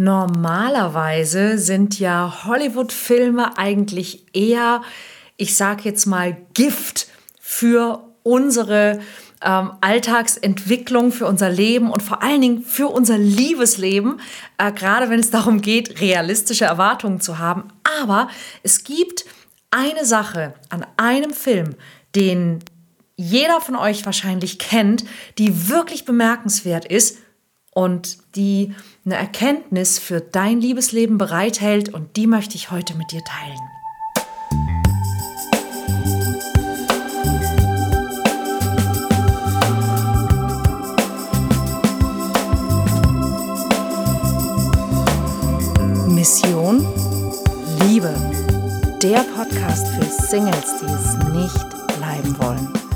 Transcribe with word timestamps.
Normalerweise 0.00 1.58
sind 1.58 2.00
ja 2.00 2.44
Hollywood-Filme 2.46 3.58
eigentlich 3.58 4.24
eher, 4.34 4.80
ich 5.36 5.54
sag 5.58 5.84
jetzt 5.84 6.06
mal, 6.06 6.38
Gift 6.54 7.08
für 7.38 8.08
unsere 8.22 9.00
ähm, 9.42 9.72
Alltagsentwicklung, 9.82 11.12
für 11.12 11.26
unser 11.26 11.50
Leben 11.50 11.90
und 11.90 12.02
vor 12.02 12.22
allen 12.22 12.40
Dingen 12.40 12.62
für 12.62 12.88
unser 12.88 13.18
Liebesleben, 13.18 14.22
äh, 14.56 14.72
gerade 14.72 15.10
wenn 15.10 15.20
es 15.20 15.30
darum 15.30 15.60
geht, 15.60 16.00
realistische 16.00 16.64
Erwartungen 16.64 17.20
zu 17.20 17.36
haben. 17.36 17.64
Aber 18.00 18.30
es 18.62 18.84
gibt 18.84 19.26
eine 19.70 20.06
Sache 20.06 20.54
an 20.70 20.86
einem 20.96 21.34
Film, 21.34 21.74
den 22.14 22.60
jeder 23.16 23.60
von 23.60 23.76
euch 23.76 24.06
wahrscheinlich 24.06 24.58
kennt, 24.58 25.04
die 25.36 25.68
wirklich 25.68 26.06
bemerkenswert 26.06 26.86
ist 26.86 27.18
und 27.72 28.18
die 28.34 28.74
eine 29.10 29.18
Erkenntnis 29.18 29.98
für 29.98 30.20
dein 30.20 30.60
Liebesleben 30.60 31.18
bereithält 31.18 31.92
und 31.92 32.16
die 32.16 32.28
möchte 32.28 32.54
ich 32.54 32.70
heute 32.70 32.94
mit 32.94 33.10
dir 33.10 33.22
teilen. 33.24 33.58
Mission 46.14 46.86
Liebe. 47.80 48.14
Der 49.02 49.24
Podcast 49.34 49.88
für 49.88 50.04
Singles, 50.04 50.76
die 50.80 50.86
es 50.86 51.16
nicht 51.32 51.98
bleiben 51.98 52.38
wollen. 52.38 52.89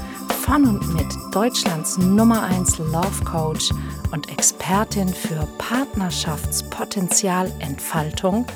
Von 0.46 0.64
und 0.66 0.92
mit 0.92 1.06
Deutschlands 1.32 1.96
Nummer 1.96 2.42
1 2.42 2.76
Love 2.78 3.24
Coach 3.24 3.70
und 4.12 4.30
Expertin 4.30 5.08
für 5.08 5.48
Partnerschaftspotenzialentfaltung, 5.56 8.46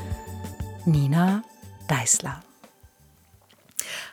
Nina 0.85 1.43
Deißler. 1.89 2.43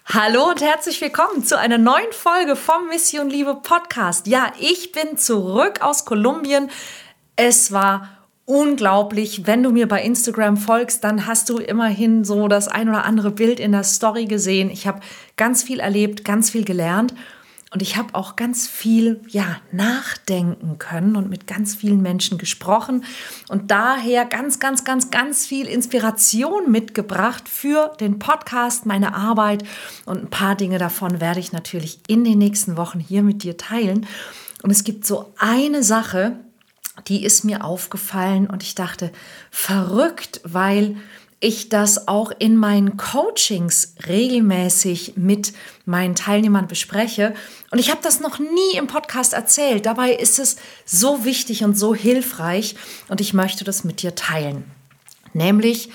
Hallo 0.06 0.52
und 0.52 0.62
herzlich 0.62 1.02
willkommen 1.02 1.44
zu 1.44 1.60
einer 1.60 1.78
neuen 1.78 2.14
Folge 2.14 2.56
vom 2.56 2.88
Mission 2.88 3.30
Liebe 3.30 3.56
Podcast. 3.56 4.28
Ja, 4.28 4.54
ich 4.58 4.94
bin 4.94 5.18
zurück 5.18 5.82
aus 5.82 6.06
Kolumbien. 6.06 6.72
Es 7.36 7.74
war 7.74 8.08
unglaublich. 8.46 9.48
Wenn 9.48 9.64
du 9.64 9.72
mir 9.72 9.90
bei 9.90 10.02
Instagram 10.02 10.56
folgst, 10.56 11.04
dann 11.04 11.28
hast 11.28 11.50
du 11.50 11.58
immerhin 11.58 12.24
so 12.24 12.48
das 12.48 12.70
ein 12.70 12.88
oder 12.88 13.04
andere 13.04 13.32
Bild 13.32 13.60
in 13.60 13.74
der 13.74 13.84
Story 13.84 14.28
gesehen. 14.28 14.70
Ich 14.70 14.88
habe 14.88 15.02
ganz 15.36 15.62
viel 15.62 15.82
erlebt, 15.82 16.24
ganz 16.24 16.50
viel 16.50 16.64
gelernt 16.64 17.14
und 17.76 17.82
ich 17.82 17.98
habe 17.98 18.16
auch 18.16 18.38
ganz 18.38 18.70
viel 18.70 19.20
ja 19.28 19.58
nachdenken 19.74 20.78
können 20.80 21.18
und 21.18 21.30
mit 21.30 21.46
ganz 21.46 21.76
vielen 21.76 22.02
Menschen 22.02 22.38
gesprochen 22.38 23.04
und 23.50 23.70
daher 23.70 24.24
ganz 24.24 24.62
ganz 24.62 24.86
ganz 24.86 25.12
ganz 25.12 25.46
viel 25.46 25.68
Inspiration 25.68 26.72
mitgebracht 26.72 27.50
für 27.50 27.92
den 28.00 28.18
Podcast, 28.18 28.86
meine 28.86 29.14
Arbeit 29.14 29.66
und 30.06 30.24
ein 30.24 30.30
paar 30.30 30.56
Dinge 30.56 30.78
davon 30.78 31.20
werde 31.20 31.42
ich 31.42 31.52
natürlich 31.52 32.00
in 32.08 32.24
den 32.24 32.38
nächsten 32.38 32.78
Wochen 32.78 33.02
hier 33.02 33.24
mit 33.24 33.44
dir 33.44 33.58
teilen. 33.58 34.08
Und 34.64 34.72
es 34.72 34.86
gibt 34.86 35.06
so 35.06 35.34
eine 35.38 35.84
Sache, 35.84 36.40
die 37.10 37.26
ist 37.26 37.44
mir 37.44 37.66
aufgefallen 37.66 38.48
und 38.48 38.64
ich 38.64 38.76
dachte, 38.76 39.12
verrückt, 39.52 40.40
weil 40.46 40.96
ich 41.40 41.70
das 41.70 42.08
auch 42.08 42.32
in 42.40 42.56
meinen 42.56 42.98
Coachings 42.98 43.96
regelmäßig 44.08 45.14
mit 45.16 45.54
meinen 45.86 46.16
Teilnehmern 46.16 46.68
bespreche. 46.68 47.34
Und 47.72 47.80
ich 47.80 47.92
habe 47.92 48.02
das 48.02 48.20
noch 48.20 48.40
nie 48.40 48.78
im 48.78 48.88
Podcast 48.88 49.34
erzählt. 49.34 49.86
Dabei 49.86 50.14
ist 50.14 50.40
es 50.40 50.58
so 50.86 51.26
wichtig 51.26 51.64
und 51.64 51.78
so 51.78 51.94
hilfreich 51.94 52.76
und 53.10 53.22
ich 53.22 53.34
möchte 53.34 53.64
das 53.64 53.84
mit 53.84 54.02
dir 54.02 54.16
teilen. 54.16 54.64
Nämlich, 55.34 55.90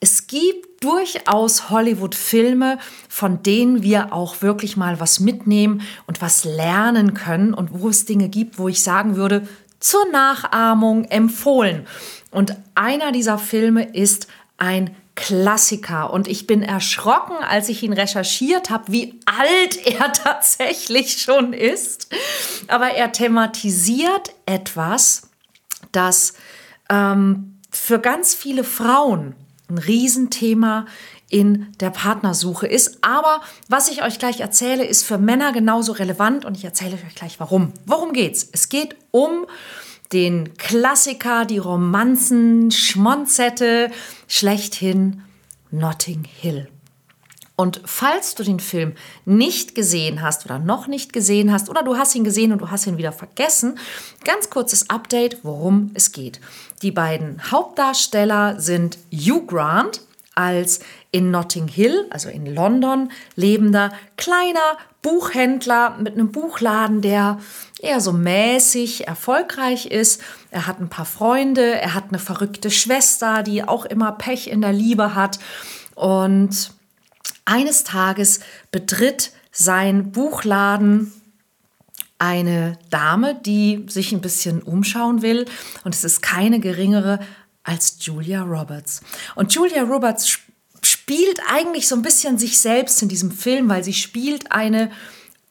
es 0.00 0.26
gibt 0.26 0.82
durchaus 0.82 1.70
Hollywood-Filme, 1.70 2.78
von 3.08 3.42
denen 3.42 3.82
wir 3.82 4.12
auch 4.12 4.42
wirklich 4.42 4.76
mal 4.76 5.00
was 5.00 5.20
mitnehmen 5.20 5.82
und 6.06 6.20
was 6.20 6.44
lernen 6.44 7.14
können 7.14 7.54
und 7.54 7.70
wo 7.72 7.88
es 7.88 8.04
Dinge 8.04 8.28
gibt, 8.28 8.58
wo 8.58 8.68
ich 8.68 8.82
sagen 8.82 9.16
würde, 9.16 9.46
zur 9.80 10.06
Nachahmung 10.10 11.04
empfohlen. 11.04 11.86
Und 12.30 12.56
einer 12.74 13.12
dieser 13.12 13.38
Filme 13.38 13.94
ist 13.94 14.26
ein 14.58 14.94
Klassiker. 15.14 16.12
Und 16.12 16.28
ich 16.28 16.46
bin 16.46 16.62
erschrocken, 16.62 17.36
als 17.36 17.68
ich 17.68 17.82
ihn 17.82 17.92
recherchiert 17.92 18.70
habe, 18.70 18.92
wie 18.92 19.20
alt 19.24 19.76
er 19.86 20.12
tatsächlich 20.12 21.20
schon 21.20 21.52
ist. 21.52 22.08
Aber 22.68 22.90
er 22.90 23.12
thematisiert 23.12 24.34
etwas, 24.44 25.30
das 25.92 26.34
ähm, 26.90 27.60
für 27.70 27.98
ganz 27.98 28.34
viele 28.34 28.64
Frauen 28.64 29.34
ein 29.68 29.78
Riesenthema 29.78 30.86
in 31.28 31.72
der 31.80 31.90
Partnersuche 31.90 32.66
ist. 32.66 32.98
Aber 33.02 33.40
was 33.68 33.88
ich 33.88 34.02
euch 34.02 34.18
gleich 34.18 34.40
erzähle, 34.40 34.84
ist 34.84 35.02
für 35.02 35.18
Männer 35.18 35.52
genauso 35.52 35.92
relevant 35.92 36.44
und 36.44 36.56
ich 36.56 36.64
erzähle 36.64 36.94
euch 36.94 37.14
gleich 37.14 37.40
warum. 37.40 37.72
Worum 37.84 38.12
geht's? 38.12 38.48
Es 38.52 38.68
geht 38.68 38.96
um 39.10 39.46
den 40.12 40.56
Klassiker, 40.56 41.44
die 41.44 41.58
Romanzen, 41.58 42.70
Schmonzette, 42.70 43.90
schlechthin 44.28 45.22
Notting 45.70 46.24
Hill. 46.24 46.68
Und 47.56 47.80
falls 47.86 48.34
du 48.34 48.42
den 48.42 48.60
Film 48.60 48.92
nicht 49.24 49.74
gesehen 49.74 50.20
hast 50.20 50.44
oder 50.44 50.58
noch 50.58 50.88
nicht 50.88 51.14
gesehen 51.14 51.50
hast 51.50 51.70
oder 51.70 51.82
du 51.82 51.96
hast 51.96 52.14
ihn 52.14 52.24
gesehen 52.24 52.52
und 52.52 52.60
du 52.60 52.70
hast 52.70 52.86
ihn 52.86 52.98
wieder 52.98 53.12
vergessen, 53.12 53.78
ganz 54.24 54.50
kurzes 54.50 54.90
Update, 54.90 55.38
worum 55.42 55.90
es 55.94 56.12
geht. 56.12 56.38
Die 56.82 56.90
beiden 56.90 57.50
Hauptdarsteller 57.50 58.60
sind 58.60 58.98
Hugh 59.10 59.46
Grant 59.46 60.02
als 60.36 60.80
in 61.10 61.32
Notting 61.32 61.66
Hill, 61.66 62.06
also 62.10 62.28
in 62.28 62.46
London, 62.46 63.10
lebender 63.34 63.92
kleiner 64.16 64.78
Buchhändler 65.02 65.96
mit 65.98 66.14
einem 66.14 66.30
Buchladen, 66.30 67.00
der 67.00 67.40
eher 67.80 68.00
so 68.00 68.12
mäßig 68.12 69.08
erfolgreich 69.08 69.86
ist. 69.86 70.20
Er 70.50 70.66
hat 70.66 70.78
ein 70.78 70.88
paar 70.88 71.06
Freunde, 71.06 71.80
er 71.80 71.94
hat 71.94 72.04
eine 72.10 72.18
verrückte 72.18 72.70
Schwester, 72.70 73.42
die 73.42 73.64
auch 73.64 73.86
immer 73.86 74.12
Pech 74.12 74.48
in 74.48 74.60
der 74.60 74.72
Liebe 74.72 75.14
hat. 75.14 75.38
Und 75.94 76.72
eines 77.44 77.84
Tages 77.84 78.40
betritt 78.70 79.32
sein 79.50 80.12
Buchladen 80.12 81.12
eine 82.18 82.78
Dame, 82.90 83.34
die 83.34 83.86
sich 83.88 84.12
ein 84.12 84.20
bisschen 84.20 84.62
umschauen 84.62 85.22
will. 85.22 85.46
Und 85.84 85.94
es 85.94 86.04
ist 86.04 86.20
keine 86.20 86.60
geringere 86.60 87.20
als 87.66 87.96
Julia 88.00 88.42
Roberts. 88.42 89.02
Und 89.34 89.52
Julia 89.52 89.82
Roberts 89.82 90.38
spielt 90.82 91.40
eigentlich 91.50 91.88
so 91.88 91.96
ein 91.96 92.02
bisschen 92.02 92.38
sich 92.38 92.58
selbst 92.58 93.02
in 93.02 93.08
diesem 93.08 93.30
Film, 93.30 93.68
weil 93.68 93.84
sie 93.84 93.92
spielt 93.92 94.52
eine 94.52 94.90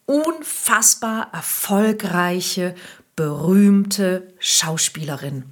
unfassbar 0.06 1.30
erfolgreiche, 1.32 2.74
berühmte 3.16 4.32
Schauspielerin. 4.38 5.44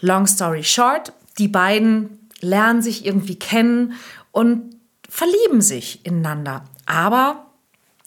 Long 0.00 0.26
story 0.26 0.62
short, 0.62 1.12
die 1.38 1.48
beiden 1.48 2.28
lernen 2.40 2.82
sich 2.82 3.06
irgendwie 3.06 3.38
kennen 3.38 3.94
und 4.32 4.76
verlieben 5.08 5.62
sich 5.62 6.04
ineinander. 6.04 6.64
Aber 6.86 7.53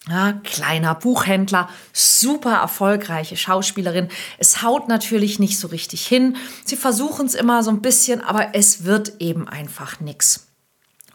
ja, 0.09 0.33
kleiner 0.43 0.95
Buchhändler, 0.95 1.69
super 1.93 2.55
erfolgreiche 2.55 3.35
Schauspielerin. 3.35 4.09
Es 4.37 4.61
haut 4.61 4.87
natürlich 4.87 5.39
nicht 5.39 5.59
so 5.59 5.67
richtig 5.67 6.07
hin. 6.07 6.37
Sie 6.65 6.77
versuchen 6.77 7.25
es 7.25 7.35
immer 7.35 7.63
so 7.63 7.71
ein 7.71 7.81
bisschen, 7.81 8.21
aber 8.21 8.55
es 8.55 8.85
wird 8.85 9.13
eben 9.19 9.47
einfach 9.47 9.99
nichts. 9.99 10.47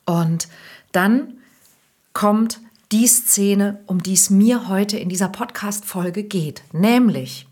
Und 0.04 0.48
dann 0.92 1.38
kommt 2.12 2.60
die 2.90 3.06
Szene, 3.06 3.80
um 3.86 4.02
die 4.02 4.12
es 4.12 4.28
mir 4.28 4.68
heute 4.68 4.98
in 4.98 5.08
dieser 5.08 5.28
Podcast-Folge 5.28 6.24
geht, 6.24 6.62
nämlich 6.72 7.46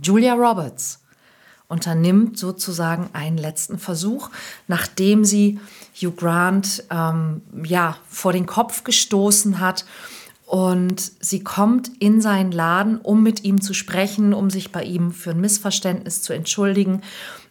Julia 0.00 0.34
Roberts 0.34 1.00
unternimmt 1.66 2.38
sozusagen 2.38 3.08
einen 3.14 3.38
letzten 3.38 3.78
Versuch, 3.78 4.30
nachdem 4.68 5.24
sie 5.24 5.58
Hugh 5.96 6.14
Grant 6.14 6.84
ähm, 6.90 7.40
ja 7.64 7.96
vor 8.08 8.32
den 8.32 8.46
Kopf 8.46 8.84
gestoßen 8.84 9.58
hat 9.58 9.86
und 10.52 11.00
sie 11.18 11.42
kommt 11.42 11.90
in 11.98 12.20
seinen 12.20 12.52
Laden, 12.52 13.00
um 13.00 13.22
mit 13.22 13.42
ihm 13.42 13.62
zu 13.62 13.72
sprechen, 13.72 14.34
um 14.34 14.50
sich 14.50 14.70
bei 14.70 14.84
ihm 14.84 15.10
für 15.10 15.30
ein 15.30 15.40
Missverständnis 15.40 16.20
zu 16.20 16.34
entschuldigen. 16.34 17.00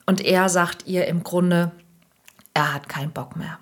Und 0.05 0.21
er 0.21 0.49
sagt 0.49 0.85
ihr 0.85 1.07
im 1.07 1.23
Grunde, 1.23 1.71
er 2.53 2.75
hat 2.75 2.89
keinen 2.89 3.11
Bock 3.11 3.35
mehr. 3.35 3.57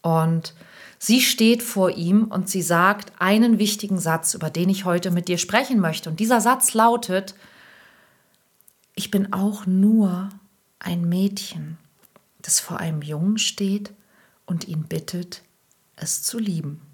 Und 0.00 0.54
sie 1.00 1.20
steht 1.20 1.60
vor 1.60 1.90
ihm 1.90 2.26
und 2.26 2.48
sie 2.48 2.62
sagt 2.62 3.12
einen 3.18 3.58
wichtigen 3.58 3.98
Satz, 3.98 4.32
über 4.32 4.48
den 4.48 4.68
ich 4.68 4.84
heute 4.84 5.10
mit 5.10 5.26
dir 5.26 5.38
sprechen 5.38 5.80
möchte. 5.80 6.08
Und 6.08 6.20
dieser 6.20 6.40
Satz 6.40 6.72
lautet, 6.72 7.34
ich 8.94 9.10
bin 9.10 9.32
auch 9.32 9.66
nur 9.66 10.28
ein 10.78 11.08
Mädchen, 11.08 11.78
das 12.42 12.60
vor 12.60 12.78
einem 12.78 13.02
Jungen 13.02 13.38
steht 13.38 13.92
und 14.46 14.68
ihn 14.68 14.84
bittet, 14.84 15.42
es 15.96 16.22
zu 16.22 16.38
lieben. 16.38 16.91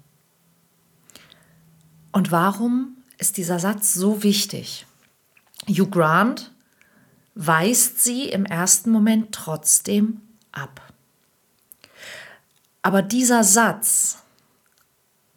Und 2.19 2.33
warum 2.33 2.97
ist 3.17 3.37
dieser 3.37 3.59
Satz 3.59 3.93
so 3.93 4.23
wichtig? 4.23 4.85
Hugh 5.69 5.89
Grant 5.89 6.51
weist 7.33 8.03
sie 8.03 8.25
im 8.25 8.45
ersten 8.45 8.91
Moment 8.91 9.31
trotzdem 9.31 10.19
ab. 10.51 10.81
Aber 12.81 13.01
dieser 13.03 13.45
Satz, 13.45 14.17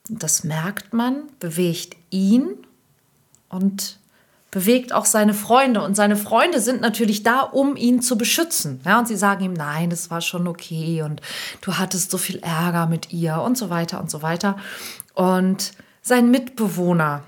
das 0.08 0.42
merkt 0.42 0.92
man, 0.92 1.22
bewegt 1.38 1.96
ihn 2.10 2.48
und 3.48 4.00
bewegt 4.50 4.92
auch 4.92 5.04
seine 5.04 5.34
Freunde. 5.34 5.84
Und 5.84 5.94
seine 5.94 6.16
Freunde 6.16 6.60
sind 6.60 6.80
natürlich 6.80 7.22
da, 7.22 7.42
um 7.42 7.76
ihn 7.76 8.02
zu 8.02 8.18
beschützen. 8.18 8.80
Ja, 8.84 8.98
und 8.98 9.06
sie 9.06 9.14
sagen 9.14 9.44
ihm, 9.44 9.52
nein, 9.52 9.90
das 9.90 10.10
war 10.10 10.20
schon 10.20 10.48
okay 10.48 11.02
und 11.02 11.20
du 11.60 11.78
hattest 11.78 12.10
so 12.10 12.18
viel 12.18 12.38
Ärger 12.38 12.88
mit 12.88 13.12
ihr 13.12 13.40
und 13.40 13.56
so 13.56 13.70
weiter 13.70 14.00
und 14.00 14.10
so 14.10 14.20
weiter. 14.20 14.56
Und 15.14 15.74
sein 16.02 16.30
Mitbewohner 16.30 17.22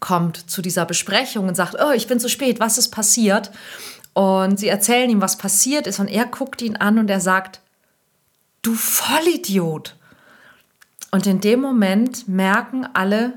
kommt 0.00 0.50
zu 0.50 0.62
dieser 0.62 0.84
Besprechung 0.84 1.46
und 1.46 1.54
sagt, 1.54 1.76
oh, 1.80 1.92
ich 1.92 2.08
bin 2.08 2.18
zu 2.18 2.28
spät, 2.28 2.58
was 2.58 2.78
ist 2.78 2.88
passiert? 2.88 3.52
Und 4.14 4.58
sie 4.58 4.68
erzählen 4.68 5.08
ihm, 5.08 5.20
was 5.20 5.38
passiert 5.38 5.86
ist 5.86 6.00
und 6.00 6.08
er 6.08 6.26
guckt 6.26 6.60
ihn 6.60 6.76
an 6.76 6.98
und 6.98 7.08
er 7.08 7.20
sagt, 7.20 7.60
du 8.62 8.74
Vollidiot. 8.74 9.96
Und 11.10 11.26
in 11.26 11.40
dem 11.40 11.60
Moment 11.60 12.26
merken 12.26 12.86
alle, 12.94 13.34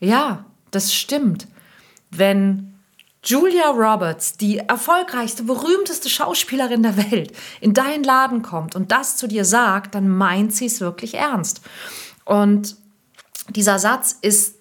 ja, 0.00 0.44
das 0.70 0.94
stimmt. 0.94 1.46
Wenn 2.10 2.74
Julia 3.24 3.70
Roberts, 3.70 4.36
die 4.36 4.58
erfolgreichste, 4.58 5.44
berühmteste 5.44 6.08
Schauspielerin 6.08 6.82
der 6.82 6.96
Welt, 6.96 7.32
in 7.60 7.74
deinen 7.74 8.02
Laden 8.02 8.42
kommt 8.42 8.74
und 8.74 8.90
das 8.90 9.16
zu 9.16 9.28
dir 9.28 9.44
sagt, 9.44 9.94
dann 9.94 10.08
meint 10.08 10.54
sie 10.54 10.66
es 10.66 10.80
wirklich 10.80 11.14
ernst. 11.14 11.60
Und 12.24 12.76
dieser 13.50 13.78
Satz 13.78 14.16
ist 14.20 14.56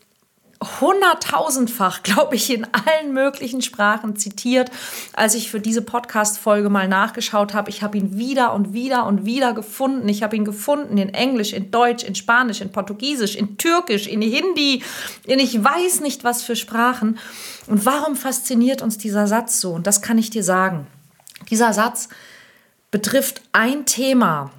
hunderttausendfach, 0.79 2.03
glaube 2.03 2.35
ich, 2.35 2.53
in 2.53 2.67
allen 2.71 3.13
möglichen 3.13 3.61
Sprachen 3.61 4.15
zitiert. 4.15 4.69
Als 5.13 5.33
ich 5.35 5.49
für 5.49 5.59
diese 5.59 5.81
Podcast-Folge 5.81 6.69
mal 6.69 6.87
nachgeschaut 6.87 7.53
habe, 7.53 7.69
ich 7.69 7.81
habe 7.81 7.97
ihn 7.97 8.17
wieder 8.17 8.53
und 8.53 8.73
wieder 8.73 9.05
und 9.05 9.25
wieder 9.25 9.53
gefunden. 9.53 10.07
Ich 10.07 10.23
habe 10.23 10.35
ihn 10.35 10.45
gefunden 10.45 10.97
in 10.97 11.13
Englisch, 11.13 11.53
in 11.53 11.71
Deutsch, 11.71 12.03
in 12.03 12.15
Spanisch, 12.15 12.61
in 12.61 12.71
Portugiesisch, 12.71 13.35
in 13.35 13.57
Türkisch, 13.57 14.07
in 14.07 14.21
Hindi, 14.21 14.83
in 15.25 15.39
ich 15.39 15.61
weiß 15.61 16.01
nicht 16.01 16.23
was 16.23 16.43
für 16.43 16.55
Sprachen. 16.55 17.17
Und 17.67 17.85
warum 17.85 18.15
fasziniert 18.15 18.81
uns 18.81 18.97
dieser 18.97 19.27
Satz 19.27 19.59
so? 19.59 19.71
Und 19.73 19.87
das 19.87 20.01
kann 20.01 20.17
ich 20.17 20.29
dir 20.29 20.43
sagen. 20.43 20.87
Dieser 21.49 21.73
Satz 21.73 22.09
betrifft 22.91 23.41
ein 23.51 23.85
Thema, 23.85 24.51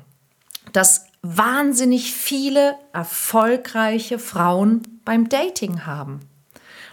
das 0.73 1.07
wahnsinnig 1.23 2.13
viele 2.13 2.75
erfolgreiche 2.93 4.19
Frauen 4.19 4.83
beim 5.05 5.29
Dating 5.29 5.87
haben. 5.87 6.21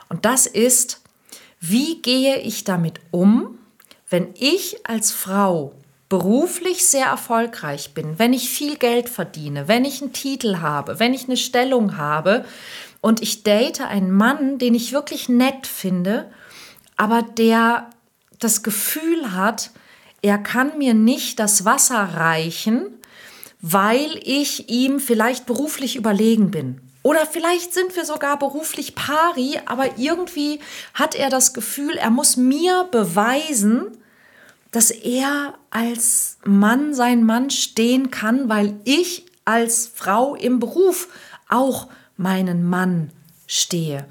Und 0.07 0.25
das 0.25 0.45
ist, 0.45 1.01
wie 1.59 2.01
gehe 2.01 2.37
ich 2.37 2.63
damit 2.63 2.99
um, 3.11 3.57
wenn 4.09 4.29
ich 4.35 4.87
als 4.87 5.11
Frau 5.11 5.73
beruflich 6.09 6.85
sehr 6.85 7.05
erfolgreich 7.05 7.93
bin, 7.93 8.17
wenn 8.17 8.33
ich 8.33 8.49
viel 8.49 8.77
Geld 8.77 9.09
verdiene, 9.09 9.67
wenn 9.67 9.85
ich 9.85 10.01
einen 10.01 10.13
Titel 10.13 10.57
habe, 10.57 10.99
wenn 10.99 11.13
ich 11.13 11.25
eine 11.25 11.37
Stellung 11.37 11.97
habe 11.97 12.45
und 13.01 13.21
ich 13.21 13.43
date 13.43 13.81
einen 13.81 14.11
Mann, 14.11 14.57
den 14.57 14.73
ich 14.73 14.91
wirklich 14.91 15.29
nett 15.29 15.67
finde, 15.67 16.31
aber 16.97 17.21
der 17.21 17.89
das 18.39 18.63
Gefühl 18.63 19.33
hat, 19.33 19.69
er 20.21 20.37
kann 20.39 20.77
mir 20.77 20.93
nicht 20.95 21.39
das 21.39 21.65
Wasser 21.65 22.01
reichen, 22.15 22.98
weil 23.61 24.19
ich 24.23 24.69
ihm 24.69 24.99
vielleicht 24.99 25.45
beruflich 25.45 25.95
überlegen 25.95 26.51
bin. 26.51 26.81
Oder 27.01 27.25
vielleicht 27.25 27.73
sind 27.73 27.95
wir 27.95 28.05
sogar 28.05 28.37
beruflich 28.37 28.95
pari, 28.95 29.59
aber 29.65 29.97
irgendwie 29.97 30.59
hat 30.93 31.15
er 31.15 31.29
das 31.29 31.53
Gefühl, 31.53 31.95
er 31.95 32.09
muss 32.09 32.37
mir 32.37 32.87
beweisen, 32.91 33.97
dass 34.71 34.91
er 34.91 35.55
als 35.69 36.37
Mann 36.45 36.93
sein 36.93 37.23
Mann 37.23 37.49
stehen 37.49 38.11
kann, 38.11 38.49
weil 38.49 38.79
ich 38.83 39.25
als 39.45 39.89
Frau 39.93 40.35
im 40.35 40.59
Beruf 40.59 41.07
auch 41.47 41.87
meinen 42.17 42.63
Mann 42.69 43.11
stehe. 43.47 44.05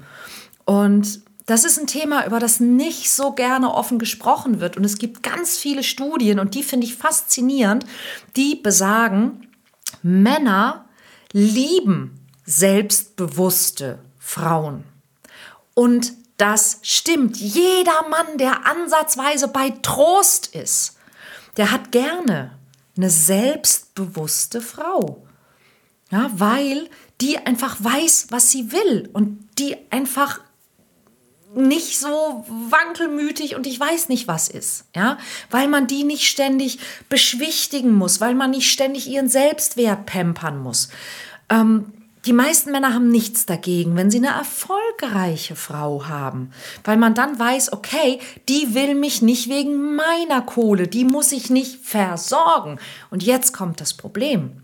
Und 0.65 1.21
das 1.49 1.63
ist 1.63 1.79
ein 1.79 1.87
Thema, 1.87 2.27
über 2.27 2.39
das 2.39 2.59
nicht 2.59 3.09
so 3.09 3.31
gerne 3.31 3.73
offen 3.73 3.97
gesprochen 3.97 4.59
wird. 4.59 4.77
Und 4.77 4.83
es 4.83 4.99
gibt 4.99 5.23
ganz 5.23 5.57
viele 5.57 5.83
Studien, 5.83 6.39
und 6.39 6.53
die 6.53 6.61
finde 6.61 6.85
ich 6.85 6.95
faszinierend, 6.95 7.85
die 8.35 8.55
besagen, 8.55 9.47
Männer 10.03 10.85
lieben 11.31 12.27
selbstbewusste 12.45 13.97
Frauen. 14.19 14.83
Und 15.73 16.13
das 16.37 16.79
stimmt. 16.83 17.37
Jeder 17.37 18.07
Mann, 18.09 18.37
der 18.37 18.67
ansatzweise 18.67 19.47
bei 19.47 19.71
Trost 19.81 20.55
ist, 20.55 20.97
der 21.57 21.71
hat 21.71 21.91
gerne 21.91 22.51
eine 22.95 23.09
selbstbewusste 23.09 24.61
Frau. 24.61 25.25
Ja, 26.11 26.29
weil 26.33 26.89
die 27.21 27.37
einfach 27.39 27.77
weiß, 27.79 28.27
was 28.29 28.51
sie 28.51 28.71
will 28.71 29.09
und 29.13 29.47
die 29.57 29.77
einfach 29.89 30.41
nicht 31.55 31.99
so 31.99 32.45
wankelmütig 32.47 33.55
und 33.55 33.65
ich 33.65 33.79
weiß 33.79 34.09
nicht 34.09 34.27
was 34.27 34.47
ist, 34.49 34.85
ja, 34.95 35.17
weil 35.49 35.67
man 35.67 35.87
die 35.87 36.03
nicht 36.03 36.27
ständig 36.27 36.79
beschwichtigen 37.09 37.93
muss, 37.93 38.21
weil 38.21 38.35
man 38.35 38.51
nicht 38.51 38.71
ständig 38.71 39.07
ihren 39.07 39.29
Selbstwert 39.29 40.05
pampern 40.05 40.61
muss. 40.61 40.89
Ähm, 41.49 41.93
die 42.25 42.33
meisten 42.33 42.71
Männer 42.71 42.93
haben 42.93 43.09
nichts 43.09 43.45
dagegen, 43.45 43.95
wenn 43.95 44.11
sie 44.11 44.17
eine 44.17 44.27
erfolgreiche 44.27 45.55
Frau 45.55 46.07
haben, 46.07 46.51
weil 46.83 46.97
man 46.97 47.15
dann 47.15 47.39
weiß, 47.39 47.71
okay, 47.71 48.19
die 48.49 48.75
will 48.75 48.93
mich 48.93 49.21
nicht 49.21 49.49
wegen 49.49 49.95
meiner 49.95 50.41
Kohle, 50.41 50.87
die 50.87 51.05
muss 51.05 51.31
ich 51.31 51.49
nicht 51.49 51.83
versorgen. 51.83 52.77
Und 53.09 53.23
jetzt 53.23 53.53
kommt 53.53 53.79
das 53.79 53.93
Problem. 53.93 54.61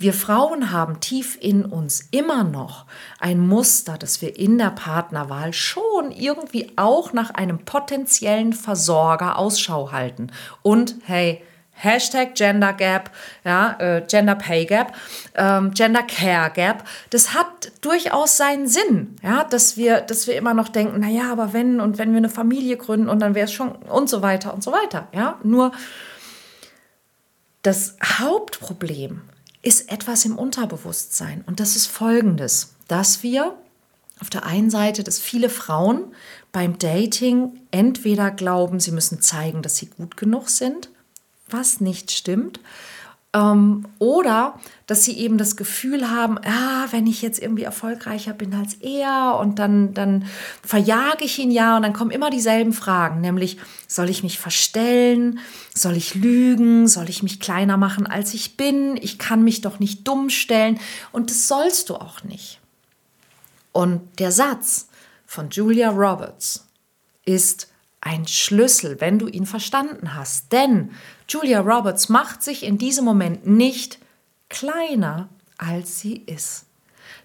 Wir 0.00 0.14
Frauen 0.14 0.70
haben 0.70 1.00
tief 1.00 1.36
in 1.40 1.64
uns 1.64 2.06
immer 2.12 2.44
noch 2.44 2.86
ein 3.18 3.40
Muster, 3.40 3.98
dass 3.98 4.22
wir 4.22 4.38
in 4.38 4.56
der 4.56 4.70
Partnerwahl 4.70 5.52
schon 5.52 6.12
irgendwie 6.12 6.70
auch 6.76 7.12
nach 7.12 7.30
einem 7.30 7.58
potenziellen 7.64 8.52
Versorger 8.52 9.36
Ausschau 9.36 9.90
halten. 9.90 10.30
Und 10.62 10.94
hey, 11.02 11.42
Hashtag 11.72 12.36
Gender 12.36 12.74
Gap, 12.74 13.10
ja, 13.44 13.76
äh, 13.80 14.02
Gender 14.06 14.36
Pay 14.36 14.66
Gap, 14.66 14.94
ähm, 15.34 15.72
Gender 15.72 16.04
Care 16.04 16.50
Gap. 16.50 16.84
Das 17.10 17.34
hat 17.34 17.72
durchaus 17.80 18.36
seinen 18.36 18.68
Sinn, 18.68 19.16
ja, 19.24 19.42
dass 19.42 19.76
wir, 19.76 20.00
dass 20.00 20.28
wir 20.28 20.36
immer 20.36 20.54
noch 20.54 20.68
denken, 20.68 21.00
naja, 21.00 21.32
aber 21.32 21.52
wenn 21.52 21.80
und 21.80 21.98
wenn 21.98 22.12
wir 22.12 22.18
eine 22.18 22.28
Familie 22.28 22.76
gründen 22.76 23.08
und 23.08 23.18
dann 23.18 23.34
wäre 23.34 23.46
es 23.46 23.52
schon 23.52 23.72
und 23.72 24.08
so 24.08 24.22
weiter 24.22 24.54
und 24.54 24.62
so 24.62 24.70
weiter, 24.70 25.08
ja. 25.12 25.40
Nur 25.42 25.72
das 27.62 27.96
Hauptproblem 28.20 29.22
ist 29.68 29.92
etwas 29.92 30.24
im 30.24 30.36
Unterbewusstsein. 30.36 31.44
Und 31.46 31.60
das 31.60 31.76
ist 31.76 31.86
folgendes, 31.86 32.74
dass 32.88 33.22
wir 33.22 33.54
auf 34.18 34.30
der 34.30 34.46
einen 34.46 34.70
Seite, 34.70 35.04
dass 35.04 35.20
viele 35.20 35.50
Frauen 35.50 36.12
beim 36.50 36.78
Dating 36.78 37.60
entweder 37.70 38.30
glauben, 38.30 38.80
sie 38.80 38.90
müssen 38.90 39.20
zeigen, 39.20 39.62
dass 39.62 39.76
sie 39.76 39.86
gut 39.86 40.16
genug 40.16 40.48
sind, 40.48 40.88
was 41.48 41.80
nicht 41.80 42.10
stimmt, 42.10 42.60
ähm, 43.34 43.86
oder 43.98 44.58
dass 44.86 45.04
sie 45.04 45.18
eben 45.18 45.36
das 45.36 45.56
Gefühl 45.56 46.10
haben, 46.10 46.38
ah, 46.38 46.86
wenn 46.90 47.06
ich 47.06 47.20
jetzt 47.20 47.40
irgendwie 47.40 47.64
erfolgreicher 47.64 48.32
bin 48.32 48.54
als 48.54 48.74
er 48.74 49.38
und 49.38 49.58
dann, 49.58 49.92
dann 49.92 50.24
verjage 50.62 51.24
ich 51.24 51.38
ihn 51.38 51.50
ja 51.50 51.76
und 51.76 51.82
dann 51.82 51.92
kommen 51.92 52.10
immer 52.10 52.30
dieselben 52.30 52.72
Fragen, 52.72 53.20
nämlich 53.20 53.58
soll 53.86 54.08
ich 54.08 54.22
mich 54.22 54.38
verstellen, 54.38 55.40
soll 55.74 55.96
ich 55.96 56.14
lügen, 56.14 56.88
soll 56.88 57.10
ich 57.10 57.22
mich 57.22 57.38
kleiner 57.38 57.76
machen 57.76 58.06
als 58.06 58.32
ich 58.32 58.56
bin, 58.56 58.96
ich 58.96 59.18
kann 59.18 59.44
mich 59.44 59.60
doch 59.60 59.78
nicht 59.78 60.08
dumm 60.08 60.30
stellen. 60.30 60.80
Und 61.12 61.30
das 61.30 61.48
sollst 61.48 61.90
du 61.90 61.96
auch 61.96 62.24
nicht. 62.24 62.60
Und 63.72 64.00
der 64.18 64.32
Satz 64.32 64.88
von 65.26 65.50
Julia 65.50 65.90
Roberts 65.90 66.66
ist 67.26 67.68
ein 68.08 68.26
Schlüssel, 68.26 69.00
wenn 69.02 69.18
du 69.18 69.28
ihn 69.28 69.44
verstanden 69.44 70.14
hast. 70.14 70.50
Denn 70.50 70.92
Julia 71.28 71.60
Roberts 71.60 72.08
macht 72.08 72.42
sich 72.42 72.62
in 72.62 72.78
diesem 72.78 73.04
Moment 73.04 73.46
nicht 73.46 73.98
kleiner, 74.48 75.28
als 75.58 76.00
sie 76.00 76.16
ist. 76.16 76.64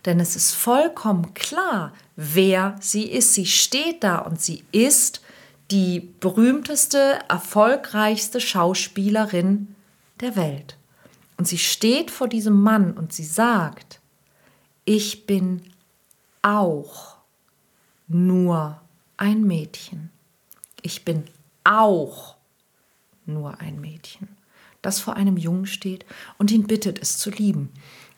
Denn 0.05 0.19
es 0.19 0.35
ist 0.35 0.51
vollkommen 0.51 1.33
klar, 1.33 1.93
wer 2.17 2.75
sie 2.81 3.05
ist. 3.09 3.33
Sie 3.33 3.45
steht 3.45 4.03
da 4.03 4.17
und 4.17 4.41
sie 4.41 4.65
ist 4.73 5.21
die 5.71 6.01
berühmteste, 6.19 7.19
erfolgreichste 7.29 8.41
Schauspielerin 8.41 9.73
der 10.19 10.35
Welt. 10.35 10.77
Und 11.37 11.47
sie 11.47 11.57
steht 11.57 12.11
vor 12.11 12.27
diesem 12.27 12.61
Mann 12.61 12.91
und 12.91 13.13
sie 13.13 13.23
sagt, 13.23 14.01
ich 14.83 15.25
bin 15.25 15.61
auch 16.41 17.15
nur 18.09 18.81
ein 19.15 19.43
Mädchen. 19.43 20.12
Ich 20.83 21.03
bin 21.03 21.23
auch 21.63 22.35
nur 23.25 23.59
ein 23.59 23.81
Mädchen, 23.81 24.27
das 24.81 24.99
vor 24.99 25.15
einem 25.15 25.37
Jungen 25.37 25.65
steht 25.65 26.05
und 26.37 26.51
ihn 26.51 26.67
bittet, 26.67 27.01
es 27.01 27.17
zu 27.17 27.31
lieben. 27.31 27.71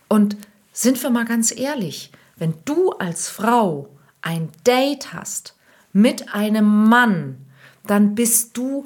Und 0.09 0.35
sind 0.73 1.01
wir 1.01 1.09
mal 1.09 1.25
ganz 1.25 1.57
ehrlich, 1.57 2.11
wenn 2.35 2.55
du 2.65 2.91
als 2.91 3.29
Frau 3.29 3.87
ein 4.21 4.49
Date 4.65 5.13
hast 5.13 5.55
mit 5.93 6.33
einem 6.33 6.89
Mann, 6.89 7.45
dann 7.85 8.15
bist 8.15 8.57
du 8.57 8.85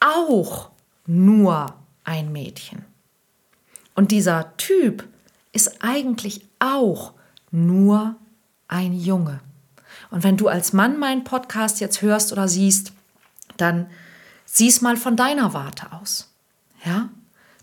auch 0.00 0.70
nur 1.06 1.74
ein 2.04 2.32
Mädchen. 2.32 2.84
Und 3.94 4.10
dieser 4.10 4.56
Typ 4.56 5.08
ist 5.52 5.82
eigentlich 5.82 6.46
auch 6.58 7.12
nur 7.50 8.16
ein 8.68 8.92
Junge. 8.92 9.40
Und 10.10 10.24
wenn 10.24 10.36
du 10.36 10.48
als 10.48 10.72
Mann 10.72 10.98
meinen 10.98 11.24
Podcast 11.24 11.80
jetzt 11.80 12.02
hörst 12.02 12.32
oder 12.32 12.48
siehst, 12.48 12.92
dann 13.60 13.88
sieh's 14.44 14.80
mal 14.80 14.96
von 14.96 15.16
deiner 15.16 15.54
Warte 15.54 15.92
aus. 15.92 16.32
Ja? 16.84 17.08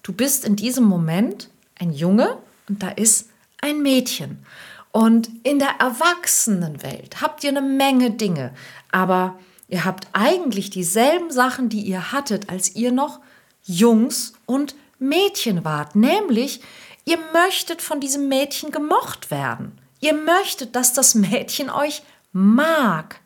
Du 0.04 0.14
bist 0.14 0.46
in 0.46 0.56
diesem 0.56 0.86
Moment 0.86 1.50
ein 1.80 1.92
Junge 1.92 2.38
und 2.70 2.82
da 2.82 2.90
ist 2.90 3.30
ein 3.62 3.82
Mädchen. 3.82 4.46
Und 4.92 5.30
in 5.44 5.60
der 5.60 5.76
Erwachsenenwelt 5.80 7.22
habt 7.22 7.44
ihr 7.44 7.50
eine 7.50 7.62
Menge 7.62 8.12
Dinge, 8.12 8.54
aber 8.92 9.38
ihr 9.68 9.86
habt 9.86 10.08
eigentlich 10.14 10.70
dieselben 10.70 11.30
Sachen, 11.30 11.70
die 11.70 11.82
ihr 11.82 12.12
hattet, 12.12 12.50
als 12.50 12.76
ihr 12.76 12.92
noch 12.92 13.20
Jungs 13.64 14.34
und 14.46 14.76
Mädchen 14.98 15.66
wart, 15.66 15.96
nämlich 15.96 16.62
ihr 17.06 17.20
möchtet 17.34 17.82
von 17.82 18.00
diesem 18.00 18.28
Mädchen 18.28 18.72
gemocht 18.72 19.30
werden. 19.30 19.78
Ihr 20.00 20.14
möchtet, 20.14 20.76
dass 20.76 20.94
das 20.94 21.16
Mädchen 21.16 21.70
euch 21.70 22.02
mag. 22.32 23.20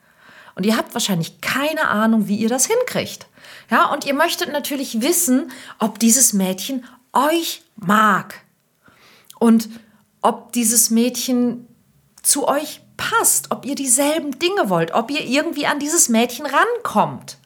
Und 0.54 0.66
ihr 0.66 0.76
habt 0.76 0.94
wahrscheinlich 0.94 1.40
keine 1.40 1.88
Ahnung, 1.88 2.28
wie 2.28 2.36
ihr 2.36 2.48
das 2.48 2.66
hinkriegt. 2.66 3.26
Ja, 3.70 3.90
und 3.92 4.04
ihr 4.04 4.14
möchtet 4.14 4.52
natürlich 4.52 5.00
wissen, 5.00 5.50
ob 5.78 5.98
dieses 5.98 6.32
Mädchen 6.32 6.84
euch 7.12 7.62
mag. 7.76 8.40
Und 9.38 9.68
ob 10.20 10.52
dieses 10.52 10.90
Mädchen 10.90 11.66
zu 12.22 12.46
euch 12.46 12.80
passt, 12.96 13.50
ob 13.50 13.64
ihr 13.64 13.74
dieselben 13.74 14.38
Dinge 14.38 14.68
wollt, 14.68 14.94
ob 14.94 15.10
ihr 15.10 15.24
irgendwie 15.24 15.66
an 15.66 15.78
dieses 15.78 16.08
Mädchen 16.08 16.46
rankommt. 16.46 17.38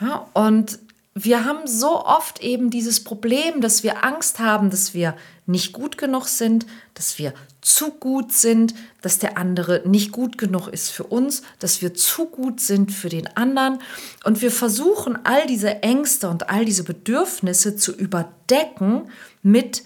Ja, 0.00 0.26
und 0.32 0.80
wir 1.14 1.44
haben 1.44 1.66
so 1.66 2.04
oft 2.04 2.40
eben 2.40 2.70
dieses 2.70 3.04
Problem, 3.04 3.60
dass 3.60 3.82
wir 3.82 4.04
Angst 4.04 4.38
haben, 4.38 4.70
dass 4.70 4.94
wir 4.94 5.14
nicht 5.46 5.72
gut 5.72 5.98
genug 5.98 6.26
sind, 6.26 6.66
dass 6.94 7.18
wir 7.18 7.34
zu 7.60 7.90
gut 7.90 8.32
sind, 8.32 8.74
dass 9.00 9.18
der 9.18 9.36
andere 9.36 9.82
nicht 9.84 10.12
gut 10.12 10.38
genug 10.38 10.68
ist 10.68 10.90
für 10.90 11.04
uns, 11.04 11.42
dass 11.58 11.82
wir 11.82 11.94
zu 11.94 12.26
gut 12.26 12.60
sind 12.60 12.92
für 12.92 13.08
den 13.08 13.26
anderen. 13.36 13.80
Und 14.24 14.40
wir 14.40 14.50
versuchen 14.50 15.18
all 15.24 15.46
diese 15.46 15.82
Ängste 15.82 16.28
und 16.28 16.48
all 16.48 16.64
diese 16.64 16.84
Bedürfnisse 16.84 17.76
zu 17.76 17.92
überdecken 17.92 19.10
mit 19.42 19.84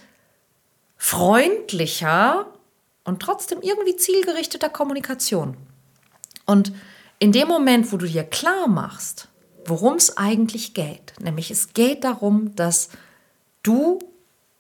freundlicher 0.97 2.53
und 3.05 3.21
trotzdem 3.21 3.61
irgendwie 3.63 3.97
zielgerichteter 3.97 4.69
Kommunikation. 4.69 5.57
Und 6.45 6.73
in 7.19 7.33
dem 7.33 7.49
Moment, 7.49 7.93
wo 7.93 7.97
du 7.97 8.07
dir 8.07 8.25
klar 8.25 8.69
machst, 8.69 9.29
worum 9.65 9.95
es 9.95 10.17
eigentlich 10.17 10.75
geht. 10.75 11.15
Nämlich 11.21 11.51
es 11.51 11.73
geht 11.73 12.05
darum, 12.05 12.55
dass 12.57 12.91
du 13.63 13.99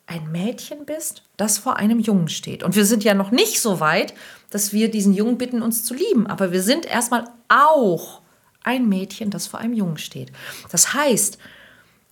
ein 0.07 0.31
Mädchen 0.31 0.87
bist, 0.87 1.23
das 1.37 1.59
vor 1.59 1.77
einem 1.77 1.99
Jungen 1.99 2.29
steht. 2.29 2.63
Und 2.63 2.77
wir 2.77 2.85
sind 2.85 3.03
ja 3.03 3.15
noch 3.15 3.31
nicht 3.31 3.61
so 3.61 3.81
weit, 3.81 4.15
dass 4.51 4.73
wir 4.73 4.91
diesen 4.91 5.13
Jungen 5.13 5.37
bitten, 5.37 5.63
uns 5.63 5.85
zu 5.85 5.95
lieben. 5.95 6.27
Aber 6.27 6.53
wir 6.53 6.63
sind 6.63 6.87
erstmal 6.87 7.25
auch 7.49 8.23
ein 8.63 8.89
Mädchen, 8.89 9.31
das 9.31 9.47
vor 9.47 9.61
einem 9.61 9.73
Jungen 9.73 9.99
steht. 9.99 10.33
Das 10.71 10.95
heißt, 10.95 11.39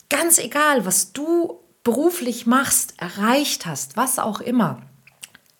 ganz 0.08 0.38
egal, 0.38 0.84
was 0.84 1.12
du 1.12 1.60
beruflich 1.84 2.46
machst, 2.46 2.94
erreicht 2.96 3.66
hast, 3.66 3.96
was 3.96 4.18
auch 4.18 4.40
immer, 4.40 4.82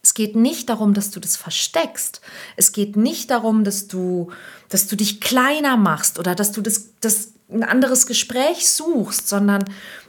es 0.03 0.13
geht 0.13 0.37
nicht 0.37 0.69
darum, 0.69 0.93
dass 0.93 1.11
du 1.11 1.19
das 1.19 1.37
versteckst. 1.37 2.21
Es 2.57 2.73
geht 2.73 2.95
nicht 2.95 3.31
darum, 3.31 3.65
dass 3.65 3.89
du, 3.89 4.31
dass 4.69 4.87
du 4.87 4.97
dich 4.97 5.23
kleiner 5.23 5.79
machst 5.79 6.19
oder 6.19 6.35
dass 6.35 6.53
du 6.53 6.61
das, 6.61 6.91
das 7.01 7.33
ein 7.51 7.63
anderes 7.63 8.07
Gespräch 8.07 8.69
suchst, 8.69 9.29
sondern 9.29 9.65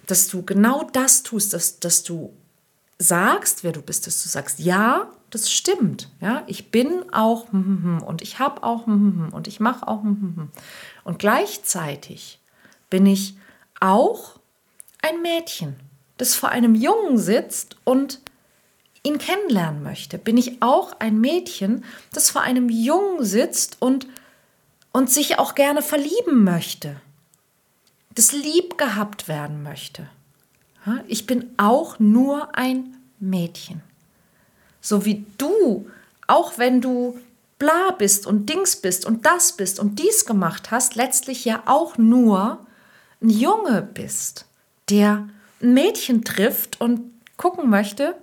dass 0.07 0.27
du 0.27 0.43
genau 0.43 0.89
das 0.93 1.24
tust, 1.24 1.53
dass, 1.53 1.79
dass 1.79 2.03
du 2.03 2.33
sagst, 2.97 3.63
wer 3.63 3.71
du 3.71 3.81
bist, 3.81 4.07
dass 4.07 4.24
du 4.24 4.29
sagst, 4.29 4.59
ja, 4.59 5.09
das 5.29 5.51
stimmt. 5.51 6.09
Ja, 6.21 6.43
ich 6.47 6.71
bin 6.71 7.12
auch 7.12 7.51
und 7.51 8.19
ich 8.21 8.39
habe 8.39 8.63
auch 8.63 8.88
und 8.88 9.47
ich 9.47 9.59
mache 9.59 9.88
auch 9.88 10.03
und 10.03 11.19
gleichzeitig 11.19 12.39
bin 12.89 13.05
ich 13.05 13.35
auch 13.79 14.39
ein 15.01 15.21
Mädchen, 15.21 15.75
das 16.17 16.35
vor 16.35 16.50
einem 16.50 16.75
Jungen 16.75 17.17
sitzt 17.17 17.75
und 17.83 18.21
ihn 19.03 19.17
kennenlernen 19.17 19.83
möchte, 19.83 20.17
bin 20.17 20.38
ich 20.38 20.62
auch 20.62 21.00
ein 21.00 21.19
Mädchen, 21.19 21.83
das 22.12 22.29
vor 22.31 22.41
einem 22.41 22.69
Jungen 22.69 23.24
sitzt 23.24 23.77
und, 23.81 24.07
und 24.91 25.12
sich 25.12 25.38
auch 25.38 25.53
gerne 25.53 25.81
verlieben 25.81 26.43
möchte, 26.43 27.00
das 28.15 28.31
lieb 28.31 28.77
gehabt 28.77 29.27
werden 29.27 29.63
möchte. 29.63 30.07
Ich 31.07 31.25
bin 31.25 31.51
auch 31.57 32.00
nur 32.00 32.55
ein 32.55 32.95
Mädchen. 33.19 33.81
So 34.81 35.05
wie 35.05 35.25
du, 35.38 35.89
auch 36.27 36.57
wenn 36.57 36.81
du 36.81 37.19
bla 37.57 37.91
bist 37.98 38.27
und 38.27 38.50
Dings 38.50 38.75
bist 38.75 39.05
und 39.05 39.25
das 39.25 39.53
bist 39.53 39.79
und 39.79 40.00
dies 40.00 40.25
gemacht 40.25 40.72
hast, 40.72 40.95
letztlich 40.95 41.45
ja 41.45 41.63
auch 41.65 41.98
nur 41.98 42.65
ein 43.22 43.29
Junge 43.29 43.81
bist, 43.81 44.45
der 44.89 45.27
ein 45.62 45.74
Mädchen 45.74 46.24
trifft 46.24 46.79
und 46.81 47.12
gucken 47.38 47.69
möchte, 47.69 48.15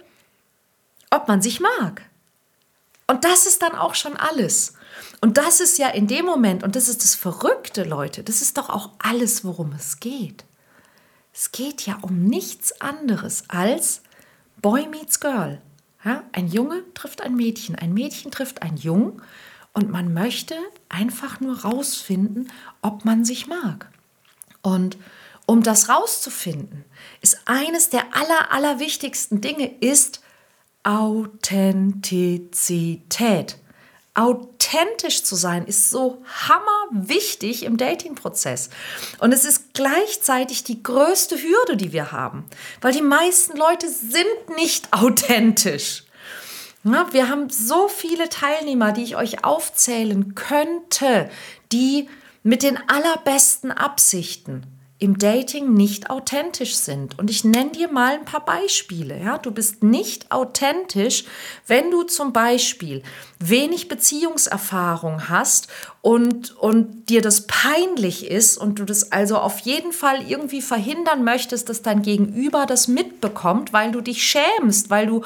ob 1.10 1.28
man 1.28 1.42
sich 1.42 1.60
mag. 1.60 2.02
Und 3.06 3.24
das 3.24 3.46
ist 3.46 3.62
dann 3.62 3.74
auch 3.74 3.94
schon 3.94 4.16
alles. 4.16 4.74
Und 5.20 5.38
das 5.38 5.60
ist 5.60 5.78
ja 5.78 5.88
in 5.88 6.06
dem 6.06 6.24
Moment, 6.24 6.62
und 6.62 6.76
das 6.76 6.88
ist 6.88 7.02
das 7.02 7.14
Verrückte, 7.14 7.84
Leute, 7.84 8.22
das 8.22 8.42
ist 8.42 8.58
doch 8.58 8.70
auch 8.70 8.90
alles, 8.98 9.44
worum 9.44 9.72
es 9.72 10.00
geht. 10.00 10.44
Es 11.32 11.52
geht 11.52 11.82
ja 11.82 11.98
um 12.02 12.24
nichts 12.24 12.80
anderes 12.80 13.44
als 13.48 14.02
Boy 14.60 14.86
meets 14.88 15.20
Girl. 15.20 15.62
Ja, 16.04 16.24
ein 16.32 16.48
Junge 16.48 16.82
trifft 16.94 17.22
ein 17.22 17.36
Mädchen, 17.36 17.76
ein 17.76 17.94
Mädchen 17.94 18.30
trifft 18.30 18.62
einen 18.62 18.76
Jungen 18.76 19.22
und 19.72 19.90
man 19.90 20.12
möchte 20.12 20.56
einfach 20.88 21.40
nur 21.40 21.60
rausfinden, 21.60 22.50
ob 22.82 23.04
man 23.04 23.24
sich 23.24 23.46
mag. 23.46 23.88
Und 24.62 24.96
um 25.46 25.62
das 25.62 25.88
rauszufinden, 25.88 26.84
ist 27.20 27.38
eines 27.46 27.90
der 27.90 28.14
aller, 28.14 28.52
aller 28.52 28.78
wichtigsten 28.78 29.40
Dinge, 29.40 29.66
ist 29.80 30.21
Authentizität. 30.84 33.58
Authentisch 34.14 35.24
zu 35.24 35.36
sein 35.36 35.64
ist 35.64 35.90
so 35.90 36.22
hammerwichtig 36.46 37.62
im 37.62 37.78
Dating-Prozess. 37.78 38.68
Und 39.18 39.32
es 39.32 39.46
ist 39.46 39.72
gleichzeitig 39.72 40.64
die 40.64 40.82
größte 40.82 41.36
Hürde, 41.36 41.78
die 41.78 41.92
wir 41.92 42.12
haben, 42.12 42.44
weil 42.82 42.92
die 42.92 43.00
meisten 43.00 43.56
Leute 43.56 43.88
sind 43.88 44.26
nicht 44.56 44.92
authentisch. 44.92 46.04
wir 46.82 47.30
haben 47.30 47.48
so 47.48 47.88
viele 47.88 48.28
Teilnehmer, 48.28 48.92
die 48.92 49.04
ich 49.04 49.16
euch 49.16 49.44
aufzählen 49.44 50.34
könnte, 50.34 51.30
die 51.70 52.10
mit 52.42 52.62
den 52.62 52.78
allerbesten 52.88 53.70
Absichten 53.70 54.66
im 55.02 55.18
Dating 55.18 55.74
nicht 55.74 56.10
authentisch 56.10 56.76
sind. 56.76 57.18
Und 57.18 57.28
ich 57.28 57.42
nenne 57.42 57.72
dir 57.72 57.90
mal 57.90 58.14
ein 58.14 58.24
paar 58.24 58.44
Beispiele. 58.44 59.20
Ja? 59.20 59.36
Du 59.36 59.50
bist 59.50 59.82
nicht 59.82 60.30
authentisch, 60.30 61.24
wenn 61.66 61.90
du 61.90 62.04
zum 62.04 62.32
Beispiel 62.32 63.02
wenig 63.40 63.88
Beziehungserfahrung 63.88 65.28
hast 65.28 65.66
und, 66.02 66.56
und 66.56 67.08
dir 67.08 67.20
das 67.20 67.48
peinlich 67.48 68.30
ist 68.30 68.56
und 68.56 68.78
du 68.78 68.84
das 68.84 69.10
also 69.10 69.38
auf 69.38 69.58
jeden 69.58 69.90
Fall 69.90 70.22
irgendwie 70.30 70.62
verhindern 70.62 71.24
möchtest, 71.24 71.68
dass 71.68 71.82
dein 71.82 72.02
Gegenüber 72.02 72.64
das 72.64 72.86
mitbekommt, 72.86 73.72
weil 73.72 73.90
du 73.90 74.02
dich 74.02 74.22
schämst, 74.22 74.88
weil 74.88 75.08
du 75.08 75.22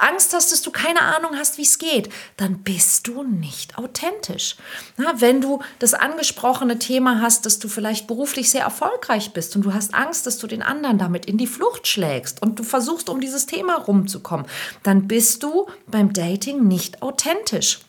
Angst 0.00 0.32
hast, 0.32 0.52
dass 0.52 0.62
du 0.62 0.70
keine 0.70 1.02
Ahnung 1.02 1.36
hast, 1.36 1.58
wie 1.58 1.62
es 1.62 1.78
geht, 1.78 2.10
dann 2.36 2.58
bist 2.58 3.06
du 3.06 3.22
nicht 3.22 3.78
authentisch. 3.78 4.56
Na, 4.96 5.20
wenn 5.20 5.40
du 5.40 5.62
das 5.78 5.94
angesprochene 5.94 6.78
Thema 6.78 7.20
hast, 7.20 7.46
dass 7.46 7.58
du 7.58 7.68
vielleicht 7.68 8.06
beruflich 8.06 8.50
sehr 8.50 8.62
erfolgreich 8.62 9.32
bist 9.32 9.56
und 9.56 9.62
du 9.62 9.74
hast 9.74 9.94
Angst, 9.94 10.26
dass 10.26 10.38
du 10.38 10.46
den 10.46 10.62
anderen 10.62 10.98
damit 10.98 11.26
in 11.26 11.38
die 11.38 11.46
Flucht 11.46 11.86
schlägst 11.86 12.42
und 12.42 12.58
du 12.58 12.64
versuchst, 12.64 13.08
um 13.08 13.20
dieses 13.20 13.46
Thema 13.46 13.76
rumzukommen, 13.76 14.46
dann 14.82 15.08
bist 15.08 15.42
du 15.42 15.66
beim 15.86 16.12
Dating 16.12 16.66
nicht 16.66 17.02
authentisch. 17.02 17.80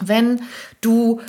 Wenn 0.00 0.42
du 0.80 1.20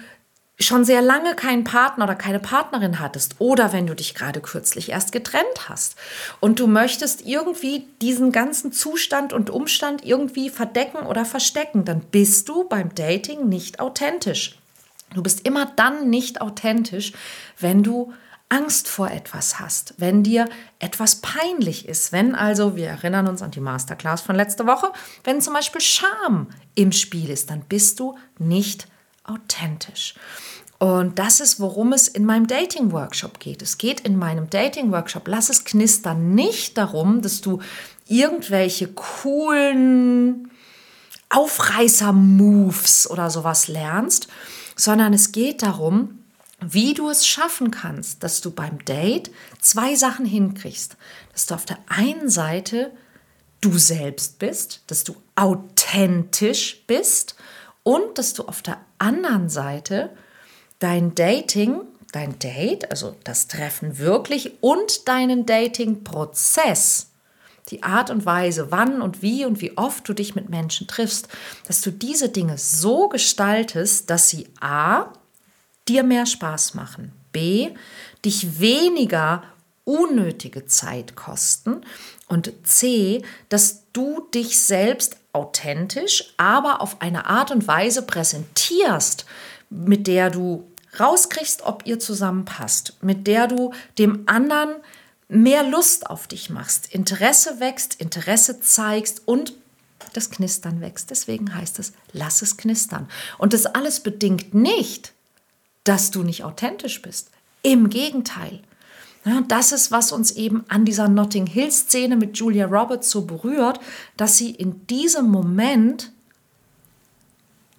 schon 0.59 0.83
sehr 0.83 1.01
lange 1.01 1.35
keinen 1.35 1.63
Partner 1.63 2.03
oder 2.03 2.15
keine 2.15 2.39
Partnerin 2.39 2.99
hattest 2.99 3.35
oder 3.39 3.71
wenn 3.71 3.87
du 3.87 3.95
dich 3.95 4.13
gerade 4.13 4.41
kürzlich 4.41 4.89
erst 4.89 5.11
getrennt 5.11 5.69
hast 5.69 5.95
und 6.41 6.59
du 6.59 6.67
möchtest 6.67 7.25
irgendwie 7.25 7.87
diesen 8.01 8.31
ganzen 8.31 8.73
Zustand 8.73 9.31
und 9.31 9.49
Umstand 9.49 10.05
irgendwie 10.05 10.49
verdecken 10.49 11.05
oder 11.05 11.23
verstecken, 11.23 11.85
dann 11.85 12.01
bist 12.01 12.49
du 12.49 12.67
beim 12.67 12.93
Dating 12.93 13.47
nicht 13.47 13.79
authentisch. 13.79 14.57
Du 15.13 15.23
bist 15.23 15.45
immer 15.45 15.65
dann 15.77 16.09
nicht 16.09 16.41
authentisch, 16.41 17.13
wenn 17.57 17.81
du 17.81 18.13
Angst 18.49 18.87
vor 18.87 19.11
etwas 19.11 19.59
hast, 19.59 19.93
wenn 19.97 20.23
dir 20.23 20.49
etwas 20.79 21.17
peinlich 21.17 21.87
ist, 21.87 22.11
wenn 22.11 22.35
also, 22.35 22.75
wir 22.75 22.87
erinnern 22.87 23.27
uns 23.27 23.41
an 23.41 23.51
die 23.51 23.59
Masterclass 23.59 24.21
von 24.21 24.35
letzter 24.35 24.65
Woche, 24.65 24.91
wenn 25.23 25.39
zum 25.39 25.53
Beispiel 25.53 25.81
Scham 25.81 26.47
im 26.75 26.91
Spiel 26.91 27.29
ist, 27.29 27.49
dann 27.49 27.61
bist 27.61 27.99
du 27.99 28.17
nicht 28.39 28.83
authentisch. 28.83 28.98
Und 30.79 31.19
das 31.19 31.41
ist, 31.41 31.59
worum 31.59 31.91
es 31.91 32.07
in 32.07 32.25
meinem 32.25 32.47
Dating-Workshop 32.47 33.39
geht. 33.39 33.61
Es 33.61 33.77
geht 33.77 33.99
in 33.99 34.17
meinem 34.17 34.49
Dating-Workshop, 34.49 35.27
lass 35.27 35.49
es 35.49 35.65
knistern, 35.65 36.33
nicht 36.35 36.77
darum, 36.77 37.21
dass 37.21 37.41
du 37.41 37.59
irgendwelche 38.07 38.87
coolen 38.87 40.49
Aufreißer-Moves 41.29 43.09
oder 43.09 43.29
sowas 43.29 43.67
lernst, 43.67 44.29
sondern 44.75 45.13
es 45.13 45.33
geht 45.33 45.61
darum, 45.61 46.19
wie 46.61 46.93
du 46.93 47.09
es 47.09 47.27
schaffen 47.27 47.71
kannst, 47.71 48.23
dass 48.23 48.41
du 48.41 48.51
beim 48.51 48.83
Date 48.85 49.31
zwei 49.59 49.95
Sachen 49.95 50.25
hinkriegst. 50.25 50.97
Dass 51.33 51.45
du 51.45 51.55
auf 51.55 51.65
der 51.65 51.77
einen 51.87 52.29
Seite 52.29 52.91
du 53.61 53.77
selbst 53.77 54.39
bist, 54.39 54.81
dass 54.87 55.03
du 55.03 55.15
authentisch 55.35 56.83
bist 56.87 57.35
und 57.83 58.17
dass 58.17 58.33
du 58.33 58.43
auf 58.45 58.61
der 58.61 58.77
anderen 58.99 59.49
Seite 59.49 60.11
dein 60.79 61.15
Dating, 61.15 61.81
dein 62.11 62.39
Date, 62.39 62.89
also 62.91 63.15
das 63.23 63.47
Treffen 63.47 63.97
wirklich 63.97 64.53
und 64.61 65.07
deinen 65.07 65.45
Dating-Prozess, 65.45 67.07
die 67.69 67.83
Art 67.83 68.09
und 68.09 68.25
Weise, 68.25 68.71
wann 68.71 69.01
und 69.01 69.21
wie 69.21 69.45
und 69.45 69.61
wie 69.61 69.77
oft 69.77 70.07
du 70.07 70.13
dich 70.13 70.35
mit 70.35 70.49
Menschen 70.49 70.87
triffst, 70.87 71.27
dass 71.67 71.81
du 71.81 71.91
diese 71.91 72.29
Dinge 72.29 72.57
so 72.57 73.09
gestaltest, 73.09 74.09
dass 74.09 74.29
sie 74.29 74.47
a. 74.59 75.13
dir 75.87 76.03
mehr 76.03 76.25
Spaß 76.25 76.73
machen, 76.73 77.11
b. 77.31 77.71
dich 78.25 78.59
weniger 78.59 79.43
unnötige 79.83 80.65
Zeit 80.65 81.15
kosten 81.15 81.81
und 82.27 82.51
c. 82.63 83.23
dass 83.49 83.83
du 83.93 84.27
dich 84.33 84.59
selbst 84.59 85.17
authentisch, 85.33 86.33
aber 86.37 86.81
auf 86.81 87.01
eine 87.01 87.25
Art 87.25 87.51
und 87.51 87.67
Weise 87.67 88.01
präsentierst, 88.01 89.25
mit 89.69 90.07
der 90.07 90.29
du 90.29 90.69
rauskriegst, 90.99 91.61
ob 91.63 91.85
ihr 91.85 91.99
zusammenpasst, 91.99 92.97
mit 93.01 93.27
der 93.27 93.47
du 93.47 93.73
dem 93.97 94.23
anderen 94.25 94.75
mehr 95.27 95.63
Lust 95.63 96.09
auf 96.09 96.27
dich 96.27 96.49
machst, 96.49 96.93
Interesse 96.93 97.59
wächst, 97.59 97.95
Interesse 97.95 98.59
zeigst 98.59 99.21
und 99.27 99.53
das 100.13 100.31
Knistern 100.31 100.81
wächst. 100.81 101.11
Deswegen 101.11 101.53
heißt 101.53 101.77
es, 101.79 101.93
lass 102.13 102.41
es 102.41 102.57
knistern. 102.57 103.07
Und 103.37 103.53
das 103.53 103.67
alles 103.67 103.99
bedingt 103.99 104.53
nicht, 104.55 105.13
dass 105.83 106.09
du 106.09 106.23
nicht 106.23 106.43
authentisch 106.43 107.01
bist. 107.01 107.29
Im 107.61 107.89
Gegenteil. 107.89 108.61
Ja, 109.29 109.41
das 109.41 109.71
ist, 109.71 109.91
was 109.91 110.11
uns 110.11 110.31
eben 110.31 110.63
an 110.69 110.85
dieser 110.85 111.07
Notting 111.07 111.45
Hill-Szene 111.45 112.15
mit 112.15 112.35
Julia 112.37 112.65
Roberts 112.65 113.11
so 113.11 113.25
berührt, 113.25 113.79
dass 114.17 114.37
sie 114.37 114.49
in 114.49 114.87
diesem 114.87 115.29
Moment 115.29 116.11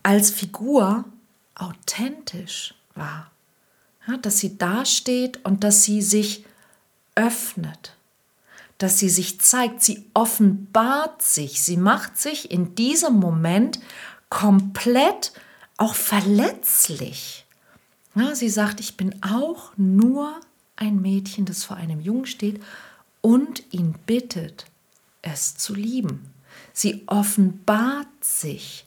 als 0.05 0.31
Figur 0.31 1.07
authentisch 1.57 2.77
war. 2.95 3.33
Ja, 4.07 4.17
dass 4.19 4.39
sie 4.39 4.59
dasteht 4.59 5.45
und 5.45 5.65
dass 5.65 5.83
sie 5.83 6.03
sich 6.03 6.45
öffnet, 7.17 7.97
dass 8.79 9.01
sie 9.01 9.11
sich 9.11 9.41
zeigt, 9.41 9.83
sie 9.83 10.09
offenbart 10.15 11.21
sich, 11.21 11.63
sie 11.63 11.77
macht 11.77 12.17
sich 12.17 12.53
in 12.53 12.77
diesem 12.77 13.15
Moment 13.15 13.81
komplett 14.29 15.33
auch 15.79 15.97
verletzlich. 15.97 17.45
Ja, 18.15 18.37
sie 18.37 18.51
sagt, 18.51 18.79
ich 18.79 18.97
bin 18.97 19.21
auch 19.25 19.73
nur 19.77 20.41
ein 20.81 21.01
Mädchen, 21.01 21.45
das 21.45 21.63
vor 21.63 21.77
einem 21.77 22.01
Jungen 22.01 22.27
steht 22.27 22.61
und 23.21 23.63
ihn 23.73 23.95
bittet, 24.07 24.65
es 25.23 25.57
zu 25.57 25.75
lieben. 25.75 26.33
Sie 26.73 27.03
offenbart 27.07 28.09
sich. 28.21 28.87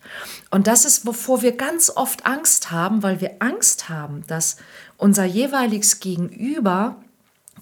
Und 0.51 0.67
das 0.67 0.83
ist, 0.83 1.05
wovor 1.05 1.41
wir 1.41 1.53
ganz 1.53 1.89
oft 1.89 2.25
Angst 2.25 2.71
haben, 2.71 3.03
weil 3.03 3.21
wir 3.21 3.37
Angst 3.39 3.89
haben, 3.89 4.25
dass 4.27 4.57
unser 4.97 5.25
jeweiliges 5.25 5.99
Gegenüber 5.99 6.97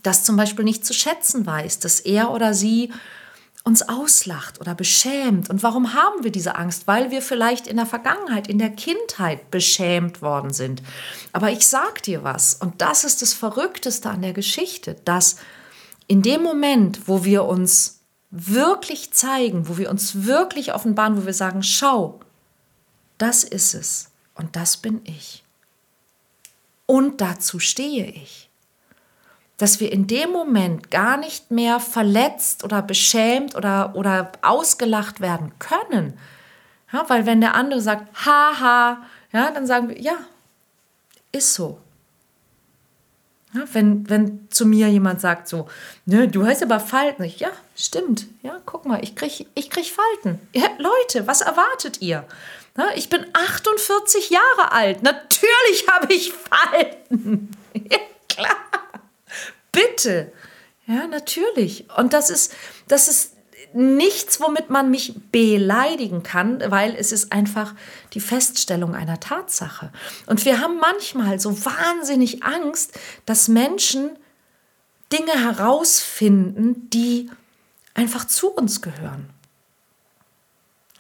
das 0.04 0.24
zum 0.24 0.38
Beispiel 0.38 0.66
nicht 0.66 0.86
zu 0.86 0.94
schätzen 0.94 1.46
weiß, 1.46 1.80
dass 1.80 2.00
er 2.00 2.32
oder 2.32 2.54
sie 2.54 2.92
uns 3.64 3.88
auslacht 3.88 4.60
oder 4.60 4.74
beschämt. 4.74 5.50
Und 5.50 5.62
warum 5.62 5.94
haben 5.94 6.24
wir 6.24 6.32
diese 6.32 6.56
Angst? 6.56 6.88
Weil 6.88 7.12
wir 7.12 7.22
vielleicht 7.22 7.68
in 7.68 7.78
der 7.78 7.86
Vergangenheit, 7.86 8.48
in 8.48 8.58
der 8.58 8.72
Kindheit 8.72 9.52
beschämt 9.52 10.22
worden 10.22 10.52
sind. 10.52 10.82
Aber 11.32 11.52
ich 11.52 11.68
sag 11.68 12.02
dir 12.04 12.24
was, 12.24 12.56
und 12.56 12.82
das 12.82 13.04
ist 13.04 13.22
das 13.22 13.34
Verrückteste 13.34 14.10
an 14.10 14.22
der 14.22 14.34
Geschichte, 14.34 14.96
dass 15.06 15.38
in 16.08 16.22
dem 16.22 16.42
Moment, 16.42 17.08
wo 17.08 17.24
wir 17.24 17.46
uns 17.46 18.00
wirklich 18.32 19.14
zeigen, 19.14 19.68
wo 19.68 19.78
wir 19.78 19.90
uns 19.90 20.26
wirklich 20.26 20.74
offenbaren, 20.74 21.18
wo 21.18 21.26
wir 21.26 21.34
sagen, 21.34 21.64
schau, 21.64 22.20
das 23.18 23.44
ist 23.44 23.76
es 23.76 24.10
und 24.34 24.56
das 24.56 24.78
bin 24.78 25.02
ich. 25.04 25.44
Und 26.88 27.22
dazu 27.22 27.60
stehe 27.60 28.08
ich 28.08 28.51
dass 29.62 29.80
wir 29.80 29.92
in 29.92 30.08
dem 30.08 30.32
Moment 30.32 30.90
gar 30.90 31.18
nicht 31.18 31.52
mehr 31.52 31.80
verletzt 31.80 32.64
oder 32.64 32.82
beschämt 32.82 33.56
oder, 33.56 33.96
oder 33.96 34.32
ausgelacht 34.42 35.22
werden 35.22 35.52
können. 35.60 36.18
Ja, 36.92 37.08
weil 37.10 37.28
wenn 37.28 37.42
der 37.42 37.54
andere 37.54 37.80
sagt, 37.80 38.26
haha, 38.26 39.04
ja, 39.32 39.52
dann 39.52 39.68
sagen 39.68 39.90
wir, 39.90 40.02
ja, 40.02 40.18
ist 41.32 41.54
so. 41.54 41.78
Ja, 43.54 43.62
wenn, 43.74 44.10
wenn 44.10 44.48
zu 44.50 44.66
mir 44.66 44.88
jemand 44.88 45.22
sagt 45.22 45.48
so, 45.48 45.68
ne, 46.08 46.28
du 46.28 46.44
hast 46.44 46.64
aber 46.64 46.80
Falten. 46.80 47.24
Ich, 47.24 47.40
ja, 47.40 47.52
stimmt. 47.76 48.26
Ja, 48.42 48.60
guck 48.66 48.88
mal, 48.88 49.04
ich 49.04 49.16
krieg, 49.16 49.46
ich 49.54 49.70
krieg 49.70 49.86
Falten. 49.86 50.40
Ja, 50.54 50.70
Leute, 50.80 51.28
was 51.28 51.42
erwartet 51.42 52.02
ihr? 52.02 52.26
Ja, 52.76 52.86
ich 52.96 53.10
bin 53.10 53.28
48 53.32 54.32
Jahre 54.32 54.72
alt. 54.72 55.04
Natürlich 55.04 55.86
habe 55.88 56.12
ich 56.12 56.34
Falten. 56.34 57.52
Ja, 57.74 58.00
klar. 58.28 58.58
Bitte. 59.72 60.32
Ja, 60.88 61.08
natürlich. 61.08 61.86
Und 61.98 62.14
das 62.14 62.30
ist, 62.30 62.54
das 62.88 63.08
ist 63.08 63.36
nichts, 63.74 64.40
womit 64.42 64.70
man 64.70 64.92
mich 64.92 65.14
beleidigen 65.32 66.24
kann, 66.24 66.62
weil 66.72 66.96
es 66.96 67.12
ist 67.12 67.32
einfach 67.32 67.74
die 68.14 68.20
Feststellung 68.20 68.96
einer 68.96 69.20
Tatsache. 69.20 69.92
Und 70.26 70.44
wir 70.46 70.60
haben 70.60 70.78
manchmal 70.78 71.40
so 71.40 71.66
wahnsinnig 71.66 72.44
Angst, 72.44 73.00
dass 73.26 73.48
Menschen 73.48 74.12
Dinge 75.12 75.34
herausfinden, 75.34 76.90
die 76.90 77.30
einfach 77.94 78.26
zu 78.26 78.50
uns 78.50 78.82
gehören. 78.82 79.30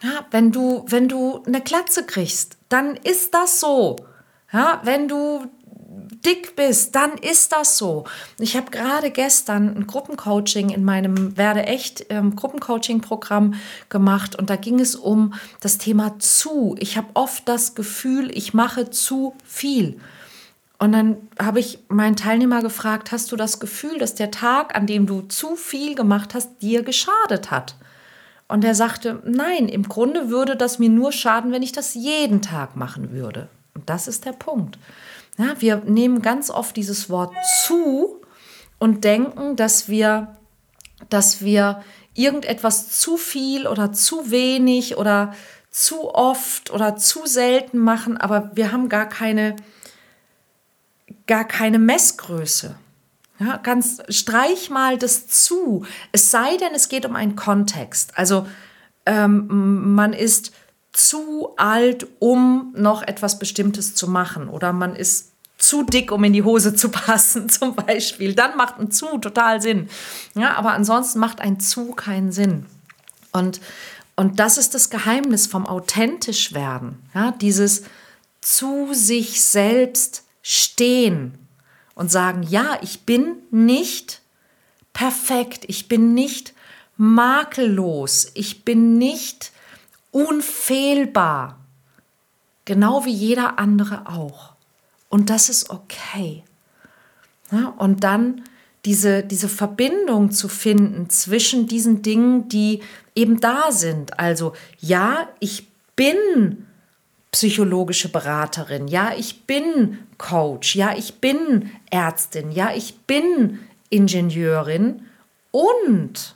Ja, 0.01 0.25
wenn 0.31 0.51
du, 0.51 0.83
wenn 0.87 1.07
du 1.07 1.43
eine 1.45 1.61
Klatze 1.61 2.05
kriegst, 2.05 2.57
dann 2.69 2.95
ist 2.95 3.33
das 3.33 3.59
so. 3.59 3.97
Ja, 4.51 4.81
wenn 4.83 5.07
du 5.07 5.45
dick 6.25 6.55
bist, 6.55 6.95
dann 6.95 7.13
ist 7.17 7.51
das 7.51 7.77
so. 7.77 8.05
Ich 8.39 8.55
habe 8.55 8.71
gerade 8.71 9.11
gestern 9.11 9.75
ein 9.75 9.87
Gruppencoaching 9.87 10.69
in 10.69 10.83
meinem 10.83 11.37
Werde 11.37 11.63
echt 11.63 12.05
ähm, 12.09 12.35
Gruppencoaching-Programm 12.35 13.55
gemacht 13.89 14.35
und 14.35 14.49
da 14.49 14.55
ging 14.55 14.79
es 14.79 14.95
um 14.95 15.33
das 15.59 15.77
Thema 15.77 16.19
zu. 16.19 16.75
Ich 16.79 16.97
habe 16.97 17.07
oft 17.13 17.47
das 17.47 17.75
Gefühl, 17.75 18.29
ich 18.35 18.53
mache 18.53 18.89
zu 18.89 19.35
viel. 19.45 19.99
Und 20.77 20.93
dann 20.93 21.17
habe 21.39 21.59
ich 21.59 21.77
meinen 21.89 22.15
Teilnehmer 22.15 22.63
gefragt, 22.63 23.11
hast 23.11 23.31
du 23.31 23.35
das 23.35 23.59
Gefühl, 23.59 23.99
dass 23.99 24.15
der 24.15 24.31
Tag, 24.31 24.75
an 24.75 24.87
dem 24.87 25.05
du 25.05 25.21
zu 25.21 25.55
viel 25.55 25.93
gemacht 25.93 26.33
hast, 26.33 26.61
dir 26.61 26.81
geschadet 26.81 27.51
hat? 27.51 27.75
Und 28.47 28.65
er 28.65 28.73
sagte, 28.73 29.21
nein, 29.23 29.69
im 29.69 29.83
Grunde 29.83 30.29
würde 30.29 30.55
das 30.55 30.79
mir 30.79 30.89
nur 30.89 31.11
schaden, 31.11 31.51
wenn 31.51 31.61
ich 31.61 31.71
das 31.71 31.93
jeden 31.93 32.41
Tag 32.41 32.75
machen 32.75 33.11
würde. 33.11 33.47
Und 33.75 33.89
das 33.89 34.07
ist 34.07 34.25
der 34.25 34.33
Punkt. 34.33 34.77
Ja, 35.41 35.59
wir 35.59 35.77
nehmen 35.77 36.21
ganz 36.21 36.51
oft 36.51 36.75
dieses 36.75 37.09
Wort 37.09 37.33
zu 37.65 38.21
und 38.77 39.03
denken, 39.03 39.55
dass 39.55 39.89
wir, 39.89 40.37
dass 41.09 41.43
wir 41.43 41.83
irgendetwas 42.13 42.99
zu 42.99 43.17
viel 43.17 43.65
oder 43.65 43.91
zu 43.91 44.29
wenig 44.29 44.97
oder 44.97 45.33
zu 45.71 46.13
oft 46.13 46.69
oder 46.69 46.95
zu 46.95 47.25
selten 47.25 47.79
machen, 47.79 48.17
aber 48.17 48.51
wir 48.53 48.71
haben 48.71 48.87
gar 48.87 49.09
keine, 49.09 49.55
gar 51.25 51.45
keine 51.45 51.79
Messgröße. 51.79 52.75
Ja, 53.39 53.57
ganz 53.57 54.03
streich 54.09 54.69
mal 54.69 54.99
das 54.99 55.25
zu. 55.25 55.87
Es 56.11 56.29
sei 56.29 56.57
denn, 56.57 56.75
es 56.75 56.87
geht 56.87 57.07
um 57.07 57.15
einen 57.15 57.35
Kontext. 57.35 58.15
Also 58.15 58.45
ähm, 59.07 59.95
man 59.95 60.13
ist 60.13 60.51
zu 60.91 61.55
alt, 61.57 62.05
um 62.19 62.75
noch 62.77 63.01
etwas 63.01 63.39
Bestimmtes 63.39 63.95
zu 63.95 64.07
machen. 64.07 64.47
Oder 64.47 64.73
man 64.73 64.95
ist 64.95 65.30
zu 65.61 65.83
dick, 65.83 66.11
um 66.11 66.23
in 66.23 66.33
die 66.33 66.43
Hose 66.43 66.75
zu 66.75 66.89
passen, 66.89 67.49
zum 67.49 67.75
Beispiel. 67.75 68.33
Dann 68.35 68.57
macht 68.57 68.79
ein 68.79 68.91
zu 68.91 69.17
total 69.19 69.61
Sinn. 69.61 69.89
Ja, 70.33 70.55
aber 70.55 70.73
ansonsten 70.73 71.19
macht 71.19 71.39
ein 71.39 71.59
zu 71.59 71.91
keinen 71.91 72.31
Sinn. 72.31 72.65
Und, 73.31 73.61
und 74.15 74.39
das 74.39 74.57
ist 74.57 74.73
das 74.73 74.89
Geheimnis 74.89 75.47
vom 75.47 75.65
authentisch 75.65 76.53
werden. 76.53 77.01
Ja, 77.13 77.31
dieses 77.31 77.83
zu 78.41 78.93
sich 78.93 79.43
selbst 79.43 80.25
stehen 80.41 81.37
und 81.93 82.11
sagen, 82.11 82.43
ja, 82.43 82.79
ich 82.81 83.05
bin 83.05 83.37
nicht 83.51 84.21
perfekt, 84.93 85.63
ich 85.67 85.87
bin 85.87 86.13
nicht 86.13 86.53
makellos, 86.97 88.31
ich 88.33 88.65
bin 88.65 88.97
nicht 88.97 89.51
unfehlbar, 90.11 91.59
genau 92.65 93.05
wie 93.05 93.13
jeder 93.13 93.59
andere 93.59 94.07
auch. 94.07 94.50
Und 95.11 95.29
das 95.29 95.49
ist 95.49 95.69
okay. 95.69 96.43
Ja, 97.51 97.75
und 97.77 98.03
dann 98.03 98.45
diese, 98.85 99.23
diese 99.23 99.49
Verbindung 99.49 100.31
zu 100.31 100.47
finden 100.47 101.09
zwischen 101.09 101.67
diesen 101.67 102.01
Dingen, 102.01 102.47
die 102.47 102.81
eben 103.13 103.41
da 103.41 103.71
sind. 103.71 104.17
Also 104.17 104.53
ja, 104.79 105.27
ich 105.39 105.67
bin 105.97 106.65
psychologische 107.31 108.09
Beraterin, 108.09 108.87
ja, 108.87 109.13
ich 109.15 109.43
bin 109.43 109.99
Coach, 110.17 110.75
ja, 110.75 110.95
ich 110.95 111.15
bin 111.15 111.69
Ärztin, 111.89 112.51
ja, 112.51 112.71
ich 112.73 112.99
bin 112.99 113.59
Ingenieurin 113.89 115.01
und 115.51 116.35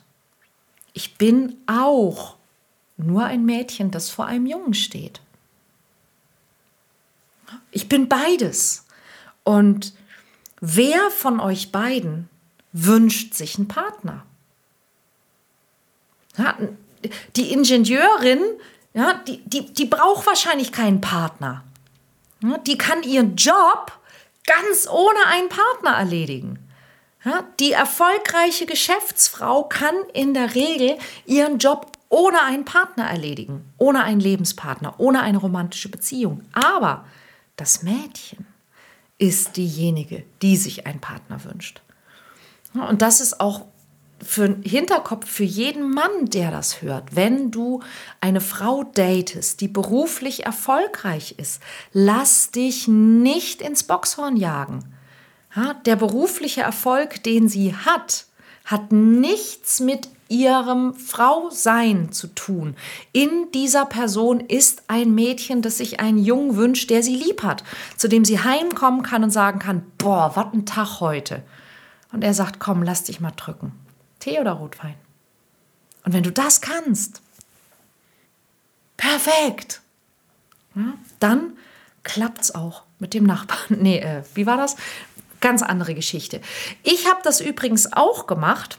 ich 0.92 1.16
bin 1.16 1.56
auch 1.66 2.36
nur 2.98 3.24
ein 3.24 3.44
Mädchen, 3.46 3.90
das 3.90 4.10
vor 4.10 4.26
einem 4.26 4.46
Jungen 4.46 4.74
steht. 4.74 5.20
Ich 7.70 7.88
bin 7.88 8.08
beides. 8.08 8.86
Und 9.44 9.94
wer 10.60 11.10
von 11.10 11.40
euch 11.40 11.72
beiden 11.72 12.28
wünscht 12.72 13.34
sich 13.34 13.56
einen 13.56 13.68
Partner? 13.68 14.24
Ja, 16.36 16.56
die 17.36 17.52
Ingenieurin, 17.52 18.42
ja, 18.94 19.14
die, 19.26 19.38
die, 19.44 19.72
die 19.72 19.86
braucht 19.86 20.26
wahrscheinlich 20.26 20.72
keinen 20.72 21.00
Partner. 21.00 21.64
Ja, 22.42 22.58
die 22.58 22.76
kann 22.76 23.02
ihren 23.02 23.36
Job 23.36 23.92
ganz 24.44 24.88
ohne 24.88 25.26
einen 25.26 25.48
Partner 25.48 25.92
erledigen. 25.98 26.58
Ja, 27.24 27.44
die 27.58 27.72
erfolgreiche 27.72 28.66
Geschäftsfrau 28.66 29.64
kann 29.64 29.94
in 30.12 30.32
der 30.32 30.54
Regel 30.54 30.96
ihren 31.26 31.58
Job 31.58 31.92
ohne 32.08 32.40
einen 32.42 32.64
Partner 32.64 33.04
erledigen, 33.04 33.64
ohne 33.78 34.04
einen 34.04 34.20
Lebenspartner, 34.20 34.94
ohne 34.98 35.22
eine 35.22 35.38
romantische 35.38 35.88
Beziehung. 35.88 36.42
Aber 36.52 37.04
das 37.56 37.82
Mädchen 37.82 38.46
ist 39.18 39.56
diejenige, 39.56 40.24
die 40.42 40.56
sich 40.56 40.86
einen 40.86 41.00
Partner 41.00 41.42
wünscht. 41.44 41.82
Und 42.74 43.02
das 43.02 43.20
ist 43.20 43.40
auch 43.40 43.64
für 44.22 44.44
einen 44.44 44.62
Hinterkopf 44.62 45.28
für 45.28 45.44
jeden 45.44 45.90
Mann, 45.90 46.26
der 46.26 46.50
das 46.50 46.82
hört. 46.82 47.16
Wenn 47.16 47.50
du 47.50 47.82
eine 48.20 48.40
Frau 48.40 48.84
datest, 48.84 49.60
die 49.60 49.68
beruflich 49.68 50.46
erfolgreich 50.46 51.34
ist, 51.38 51.62
lass 51.92 52.50
dich 52.50 52.88
nicht 52.88 53.60
ins 53.60 53.84
Boxhorn 53.84 54.36
jagen. 54.36 54.94
Ja, 55.54 55.74
der 55.74 55.96
berufliche 55.96 56.62
Erfolg, 56.62 57.22
den 57.22 57.48
sie 57.48 57.74
hat, 57.74 58.26
hat 58.64 58.92
nichts 58.92 59.80
mit 59.80 60.08
ihrem 60.28 60.94
Frausein 60.94 62.12
zu 62.12 62.28
tun. 62.28 62.76
In 63.12 63.50
dieser 63.52 63.86
Person 63.86 64.40
ist 64.40 64.84
ein 64.88 65.14
Mädchen, 65.14 65.62
das 65.62 65.78
sich 65.78 66.00
einen 66.00 66.18
Jungen 66.18 66.56
wünscht, 66.56 66.90
der 66.90 67.02
sie 67.02 67.16
lieb 67.16 67.42
hat, 67.42 67.64
zu 67.96 68.08
dem 68.08 68.24
sie 68.24 68.40
heimkommen 68.40 69.02
kann 69.02 69.24
und 69.24 69.30
sagen 69.30 69.58
kann, 69.58 69.84
boah, 69.98 70.32
was 70.34 70.52
ein 70.52 70.66
Tag 70.66 71.00
heute. 71.00 71.42
Und 72.12 72.22
er 72.22 72.34
sagt, 72.34 72.60
komm, 72.60 72.82
lass 72.82 73.04
dich 73.04 73.20
mal 73.20 73.32
drücken. 73.36 73.72
Tee 74.20 74.40
oder 74.40 74.52
Rotwein? 74.52 74.94
Und 76.04 76.12
wenn 76.12 76.22
du 76.22 76.32
das 76.32 76.60
kannst, 76.60 77.20
perfekt, 78.96 79.80
dann 81.20 81.52
es 82.40 82.54
auch 82.54 82.82
mit 82.98 83.14
dem 83.14 83.24
Nachbarn. 83.24 83.58
Nee, 83.82 83.98
äh, 83.98 84.22
wie 84.34 84.46
war 84.46 84.56
das? 84.56 84.76
Ganz 85.40 85.62
andere 85.62 85.94
Geschichte. 85.94 86.40
Ich 86.82 87.08
habe 87.08 87.20
das 87.22 87.40
übrigens 87.40 87.92
auch 87.92 88.26
gemacht. 88.26 88.78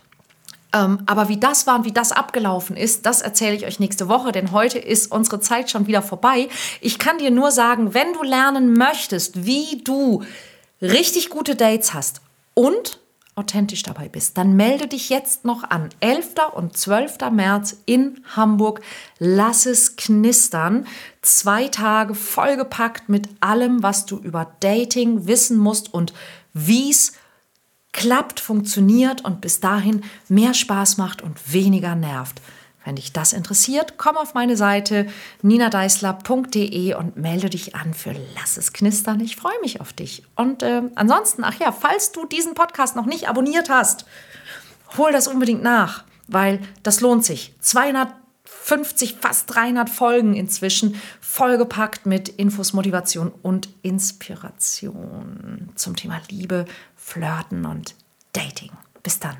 Ähm, 0.78 1.00
aber 1.06 1.30
wie 1.30 1.38
das 1.38 1.66
war 1.66 1.78
und 1.78 1.86
wie 1.86 1.92
das 1.92 2.12
abgelaufen 2.12 2.76
ist, 2.76 3.06
das 3.06 3.22
erzähle 3.22 3.56
ich 3.56 3.66
euch 3.66 3.80
nächste 3.80 4.08
Woche, 4.08 4.32
denn 4.32 4.52
heute 4.52 4.78
ist 4.78 5.12
unsere 5.12 5.40
Zeit 5.40 5.72
schon 5.72 5.88
wieder 5.88 6.02
vorbei. 6.02 6.50
Ich 6.82 7.00
kann 7.00 7.18
dir 7.18 7.32
nur 7.32 7.52
sagen, 7.52 7.94
wenn 7.94 8.14
du 8.14 8.24
lernen 8.24 8.74
möchtest, 8.74 9.46
wie 9.46 9.82
du 9.84 10.24
richtig 10.82 11.30
gute 11.30 11.56
Dates 11.56 11.94
hast 11.94 12.22
und 12.54 13.00
authentisch 13.36 13.84
dabei 13.84 14.10
bist, 14.10 14.38
dann 14.38 14.56
melde 14.56 14.88
dich 14.88 15.10
jetzt 15.10 15.46
noch 15.46 15.64
an. 15.64 15.90
11. 16.00 16.34
und 16.56 16.76
12. 16.76 17.18
März 17.32 17.78
in 17.86 18.24
Hamburg. 18.36 18.82
Lass 19.20 19.68
es 19.68 19.96
knistern. 19.96 20.88
Zwei 21.22 21.68
Tage 21.68 22.16
vollgepackt 22.16 23.10
mit 23.10 23.30
allem, 23.40 23.84
was 23.84 24.08
du 24.08 24.18
über 24.18 24.56
Dating 24.60 25.28
wissen 25.28 25.58
musst 25.58 25.94
und 25.94 26.14
wie 26.54 26.90
es 26.90 27.14
klappt, 27.98 28.40
funktioniert 28.40 29.26
und 29.26 29.42
bis 29.42 29.60
dahin 29.60 30.04
mehr 30.30 30.54
Spaß 30.54 30.98
macht 30.98 31.22
und 31.22 31.52
weniger 31.52 31.96
nervt. 31.96 32.40
Wenn 32.86 32.96
dich 32.96 33.12
das 33.12 33.34
interessiert, 33.34 33.98
komm 33.98 34.16
auf 34.16 34.34
meine 34.34 34.56
Seite 34.56 35.08
ninadeisler.de 35.42 36.94
und 36.94 37.18
melde 37.18 37.50
dich 37.50 37.76
an 37.76 37.94
für 37.94 38.16
Lass 38.36 38.56
es 38.56 38.72
knistern. 38.72 39.20
Ich 39.20 39.36
freue 39.36 39.60
mich 39.62 39.82
auf 39.82 39.92
dich. 39.92 40.24
Und 40.36 40.64
äh, 40.64 40.84
ansonsten, 40.96 41.44
ach 41.44 41.60
ja, 41.60 41.74
falls 41.74 42.14
du 42.14 42.26
diesen 42.26 42.54
Podcast 42.54 42.96
noch 42.96 43.08
nicht 43.08 43.28
abonniert 43.28 43.70
hast, 43.70 44.06
hol 44.96 45.12
das 45.12 45.28
unbedingt 45.28 45.64
nach, 45.64 46.06
weil 46.28 46.62
das 46.84 47.02
lohnt 47.02 47.26
sich. 47.26 47.54
250, 48.68 49.16
fast 49.22 49.54
300 49.54 49.90
Folgen 49.90 50.36
inzwischen, 50.36 50.96
vollgepackt 51.22 52.06
mit 52.06 52.30
Infos, 52.30 52.74
Motivation 52.74 53.32
und 53.42 53.70
Inspiration 53.82 55.70
zum 55.76 55.96
Thema 55.96 56.22
Liebe, 56.30 56.66
Flirten 56.96 57.66
und 57.66 57.96
Dating. 58.34 58.72
Bis 59.04 59.20
dann. 59.20 59.38